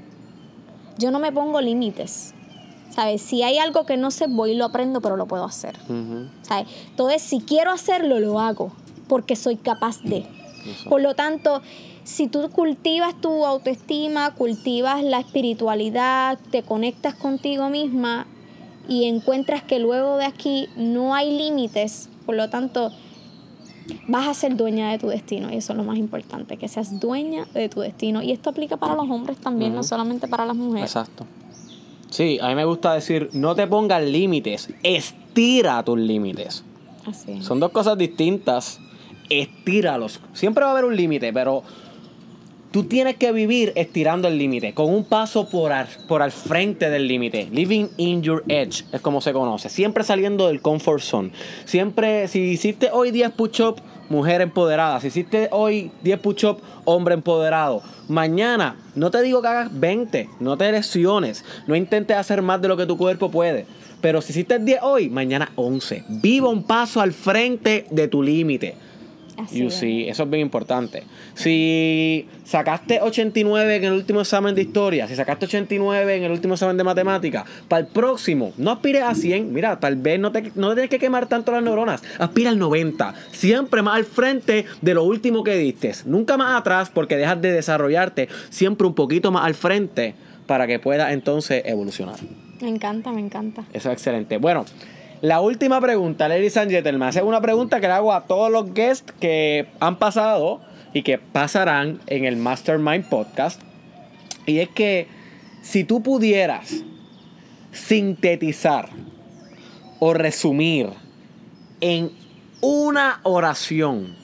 [0.96, 2.34] Yo no me pongo límites.
[2.90, 3.20] ¿Sabes?
[3.22, 5.78] Si hay algo que no sé, voy y lo aprendo, pero lo puedo hacer.
[6.42, 6.66] ¿Sabes?
[6.90, 8.72] Entonces, si quiero hacerlo, lo hago,
[9.08, 10.26] porque soy capaz de.
[10.88, 11.62] Por lo tanto,
[12.02, 18.26] si tú cultivas tu autoestima, cultivas la espiritualidad, te conectas contigo misma
[18.88, 22.90] y encuentras que luego de aquí no hay límites, por lo tanto,
[24.06, 26.98] vas a ser dueña de tu destino y eso es lo más importante, que seas
[26.98, 28.22] dueña de tu destino.
[28.22, 30.90] Y esto aplica para los hombres también, no solamente para las mujeres.
[30.90, 31.26] Exacto.
[32.10, 36.64] Sí, a mí me gusta decir, no te pongas límites, estira tus límites.
[37.06, 37.42] Así.
[37.42, 38.80] Son dos cosas distintas.
[39.30, 40.20] Estíralos.
[40.32, 41.62] Siempre va a haber un límite, pero
[42.70, 46.90] tú tienes que vivir estirando el límite, con un paso por al, por al frente
[46.90, 47.48] del límite.
[47.50, 49.68] Living in your edge es como se conoce.
[49.68, 51.30] Siempre saliendo del comfort zone.
[51.64, 55.00] Siempre, si hiciste hoy 10 push-ups, mujer empoderada.
[55.00, 57.82] Si hiciste hoy 10 push-ups, hombre empoderado.
[58.08, 62.68] Mañana, no te digo que hagas 20, no te lesiones, no intentes hacer más de
[62.68, 63.66] lo que tu cuerpo puede.
[64.00, 66.04] Pero si hiciste 10 hoy, mañana 11.
[66.08, 68.76] Viva un paso al frente de tu límite.
[69.52, 71.04] You see, eso es bien importante.
[71.34, 76.54] Si sacaste 89 en el último examen de historia, si sacaste 89 en el último
[76.54, 79.52] examen de matemática, para el próximo, no aspires a 100.
[79.52, 82.02] Mira, tal vez no te, no tienes que quemar tanto las neuronas.
[82.18, 83.14] Aspira al 90.
[83.30, 85.92] Siempre más al frente de lo último que diste.
[86.04, 88.28] Nunca más atrás porque dejas de desarrollarte.
[88.50, 90.14] Siempre un poquito más al frente
[90.46, 92.16] para que puedas entonces evolucionar.
[92.60, 93.64] Me encanta, me encanta.
[93.72, 94.38] Eso es excelente.
[94.38, 94.64] Bueno.
[95.20, 98.72] La última pregunta, ladies and gentlemen, es una pregunta que le hago a todos los
[98.72, 100.60] guests que han pasado
[100.94, 103.60] y que pasarán en el Mastermind Podcast.
[104.46, 105.08] Y es que
[105.60, 106.84] si tú pudieras
[107.72, 108.90] sintetizar
[109.98, 110.90] o resumir
[111.80, 112.12] en
[112.60, 114.14] una oración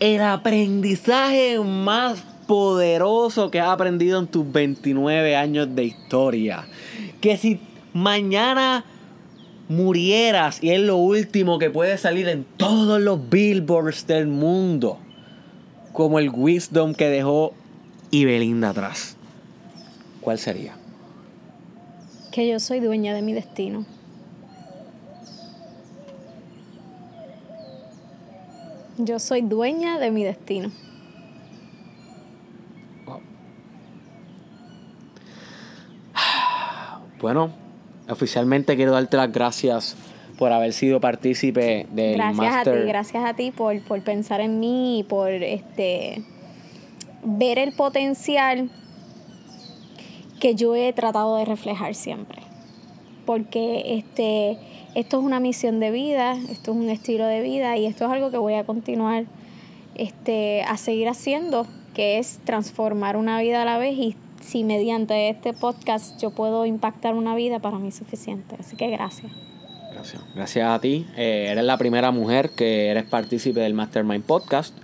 [0.00, 6.66] el aprendizaje más poderoso que has aprendido en tus 29 años de historia,
[7.20, 7.60] que si
[7.92, 8.86] mañana
[9.68, 14.98] murieras y es lo último que puede salir en todos los billboards del mundo.
[15.92, 17.52] Como el wisdom que dejó
[18.10, 19.16] Ibelinda atrás.
[20.20, 20.74] ¿Cuál sería?
[22.30, 23.84] Que yo soy dueña de mi destino.
[28.98, 30.70] Yo soy dueña de mi destino.
[37.20, 37.50] Bueno,
[38.08, 39.96] oficialmente quiero darte las gracias
[40.38, 44.60] por haber sido partícipe del gracias a ti gracias a ti por, por pensar en
[44.60, 46.22] mí y por este
[47.24, 48.70] ver el potencial
[50.38, 52.42] que yo he tratado de reflejar siempre.
[53.26, 54.58] Porque este,
[54.94, 58.10] esto es una misión de vida, esto es un estilo de vida y esto es
[58.10, 59.24] algo que voy a continuar
[59.94, 65.28] este, a seguir haciendo, que es transformar una vida a la vez y si mediante
[65.28, 68.56] este podcast yo puedo impactar una vida, para mí es suficiente.
[68.58, 69.32] Así que gracias.
[69.92, 70.22] Gracias.
[70.34, 71.06] Gracias a ti.
[71.16, 74.76] Eh, eres la primera mujer que eres partícipe del Mastermind Podcast.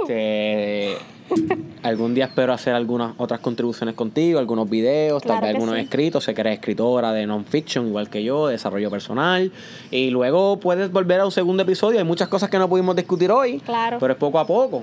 [0.00, 0.96] Este,
[1.82, 6.24] algún día espero hacer algunas otras contribuciones contigo, algunos videos, tal vez algunos escritos.
[6.24, 9.52] Sé que eres escritora de non-fiction, igual que yo, desarrollo personal.
[9.90, 11.98] Y luego puedes volver a un segundo episodio.
[11.98, 13.98] Hay muchas cosas que no pudimos discutir hoy, claro.
[14.00, 14.82] pero es poco a poco.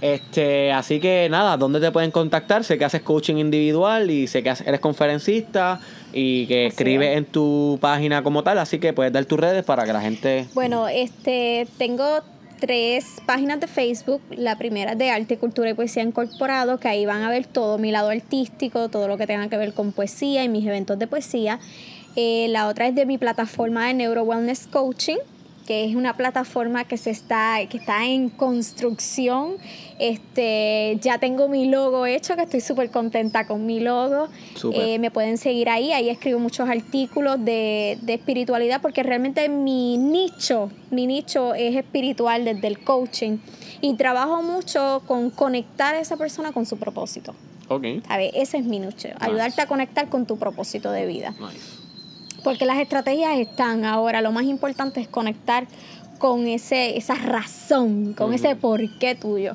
[0.00, 2.64] Este, así que nada, ¿dónde te pueden contactar?
[2.64, 5.80] Sé que haces coaching individual y sé que eres conferencista
[6.12, 9.84] y que escribes en tu página como tal, así que puedes dar tus redes para
[9.84, 10.46] que la gente...
[10.54, 12.22] Bueno, este, tengo
[12.58, 14.20] tres páginas de Facebook.
[14.30, 17.78] La primera es de arte, cultura y poesía incorporado, que ahí van a ver todo
[17.78, 21.06] mi lado artístico, todo lo que tenga que ver con poesía y mis eventos de
[21.06, 21.58] poesía.
[22.16, 25.18] Eh, la otra es de mi plataforma de Neuro Wellness Coaching,
[25.66, 29.56] que es una plataforma que se está, que está en construcción.
[29.98, 34.28] Este, ya tengo mi logo hecho, que estoy súper contenta con mi logo.
[34.72, 39.98] Eh, me pueden seguir ahí, ahí escribo muchos artículos de, de, espiritualidad, porque realmente mi
[39.98, 43.38] nicho, mi nicho es espiritual desde el coaching.
[43.80, 47.34] Y trabajo mucho con conectar a esa persona con su propósito.
[47.68, 47.84] Ok.
[48.08, 51.34] A ver, ese es mi nicho, ayudarte a conectar con tu propósito de vida.
[52.44, 54.20] Porque las estrategias están ahora.
[54.20, 55.66] Lo más importante es conectar
[56.18, 59.54] con ese, esa razón, con ese porqué tuyo.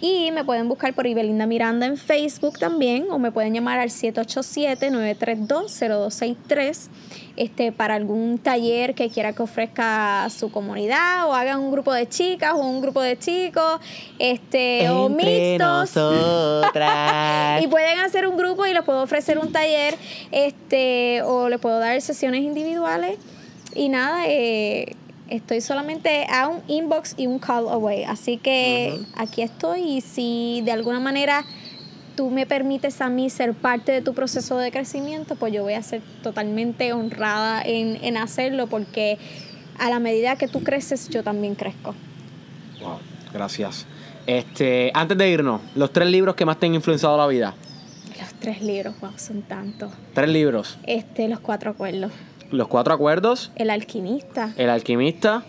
[0.00, 3.90] Y me pueden buscar por Ibelinda Miranda en Facebook también o me pueden llamar al
[3.90, 6.88] 787-932-0263
[7.36, 12.08] este, para algún taller que quiera que ofrezca su comunidad o hagan un grupo de
[12.08, 13.80] chicas o un grupo de chicos
[14.18, 15.90] este, o mixtos.
[17.60, 19.96] y pueden hacer un grupo y les puedo ofrecer un taller
[20.30, 23.18] este, o les puedo dar sesiones individuales.
[23.74, 24.94] Y nada, eh,
[25.36, 28.04] estoy solamente a un inbox y un call away.
[28.04, 31.44] Así que aquí estoy y si de alguna manera
[32.16, 35.74] tú me permites a mí ser parte de tu proceso de crecimiento, pues yo voy
[35.74, 39.18] a ser totalmente honrada en, hacerlo porque
[39.78, 41.94] a la medida que tú creces, yo también crezco.
[42.80, 42.98] Wow,
[43.32, 43.86] gracias.
[44.26, 47.54] Este, antes de irnos, los tres libros que más te han influenciado la vida.
[48.18, 49.92] Los tres libros, wow, son tantos.
[50.14, 50.78] Tres libros.
[50.86, 52.12] Este, los cuatro acuerdos.
[52.50, 53.50] Los cuatro acuerdos.
[53.56, 54.52] El alquimista.
[54.56, 55.44] El alquimista.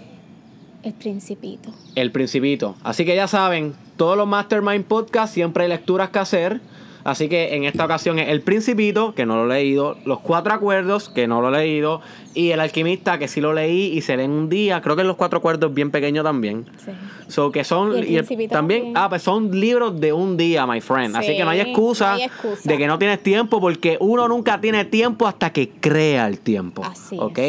[0.84, 1.72] El principito.
[1.96, 2.76] El principito.
[2.84, 6.62] Así que ya saben, todos los Mastermind Podcasts siempre hay lecturas que hacer.
[7.06, 10.56] Así que en esta ocasión es El Principito, que no lo he leído, Los Cuatro
[10.56, 12.02] Acuerdos, que no lo he leído,
[12.34, 14.82] y El Alquimista, que sí lo leí y se lee en un día.
[14.82, 16.66] Creo que Los Cuatro Acuerdos es bien pequeño también.
[16.84, 16.92] Sí.
[17.28, 17.94] So, que son.
[18.04, 21.16] Y también, Ah, pues son libros de un día, my friend.
[21.16, 22.18] Así que no hay, excusa
[22.64, 26.84] de que no tienes tiempo, porque uno nunca tiene tiempo hasta que crea el tiempo.
[26.84, 27.40] Así ¿Ok?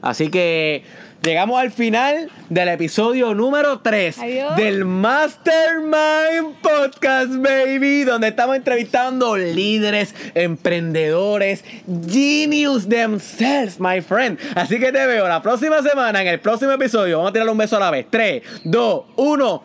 [0.00, 0.84] Así que.
[1.22, 4.16] Llegamos al final del episodio número 3
[4.56, 11.64] del Mastermind Podcast, baby, donde estamos entrevistando líderes, emprendedores,
[12.08, 14.36] genius themselves, my friend.
[14.56, 17.18] Así que te veo la próxima semana en el próximo episodio.
[17.18, 18.06] Vamos a tirarle un beso a la vez.
[18.10, 19.62] 3, 2, 1.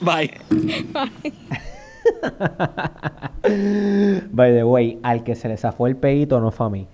[0.00, 0.40] Bye.
[0.50, 1.70] Bye.
[4.32, 6.88] By the way, al que se le zafó el peito no fue a mí.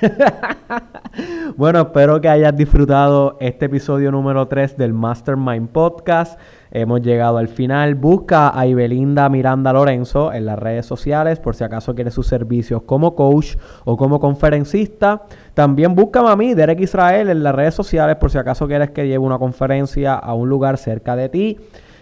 [1.56, 6.38] bueno, espero que hayas disfrutado este episodio número 3 del Mastermind Podcast.
[6.70, 7.94] Hemos llegado al final.
[7.94, 12.82] Busca a Ibelinda Miranda Lorenzo en las redes sociales por si acaso quieres sus servicios
[12.82, 15.22] como coach o como conferencista.
[15.54, 19.06] También busca a mí, Derek Israel, en las redes sociales por si acaso quieres que
[19.06, 21.58] lleve una conferencia a un lugar cerca de ti.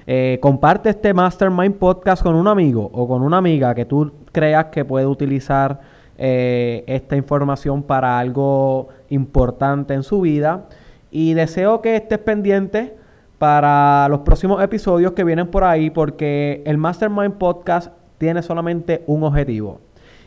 [0.07, 4.67] Eh, comparte este Mastermind Podcast con un amigo o con una amiga que tú creas
[4.67, 5.81] que puede utilizar
[6.19, 10.67] eh, esta información para algo importante en su vida.
[11.11, 12.97] Y deseo que estés pendiente
[13.39, 19.23] para los próximos episodios que vienen por ahí porque el Mastermind Podcast tiene solamente un
[19.23, 19.81] objetivo.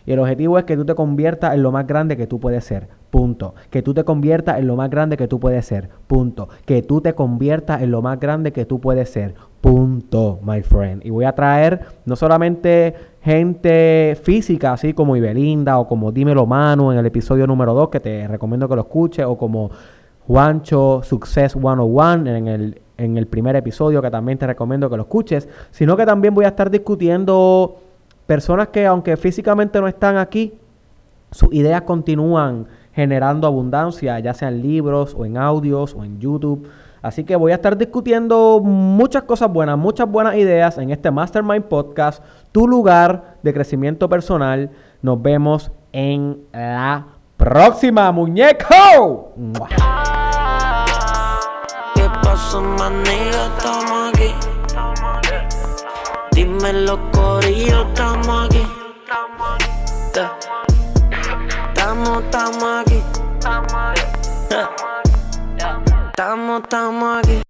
[0.07, 2.63] Y el objetivo es que tú te conviertas en lo más grande que tú puedes
[2.63, 2.87] ser.
[3.09, 3.55] Punto.
[3.69, 5.89] Que tú te conviertas en lo más grande que tú puedes ser.
[6.07, 6.47] Punto.
[6.65, 9.35] Que tú te conviertas en lo más grande que tú puedes ser.
[9.59, 11.05] Punto, my friend.
[11.05, 16.93] Y voy a traer no solamente gente física, así como Ibelinda o como Dímelo Manu
[16.93, 19.71] en el episodio número 2, que te recomiendo que lo escuches, o como
[20.25, 25.03] Juancho Success 101 en el, en el primer episodio, que también te recomiendo que lo
[25.03, 27.81] escuches, sino que también voy a estar discutiendo
[28.27, 30.53] personas que aunque físicamente no están aquí,
[31.31, 36.67] sus ideas continúan generando abundancia, ya sea en libros o en audios o en YouTube
[37.01, 41.63] Así que voy a estar discutiendo muchas cosas buenas, muchas buenas ideas en este Mastermind
[41.65, 44.71] Podcast, tu lugar de crecimiento personal.
[45.01, 47.05] Nos vemos en la
[47.37, 49.33] próxima, muñeco.
[51.95, 52.61] ¿Qué pasó,
[56.61, 57.81] maniga?
[57.87, 58.67] Estamos aquí.
[59.05, 59.67] Estamos aquí.
[61.73, 63.03] Estamos, estamos aquí.
[66.09, 67.46] Estamos, estamos aquí.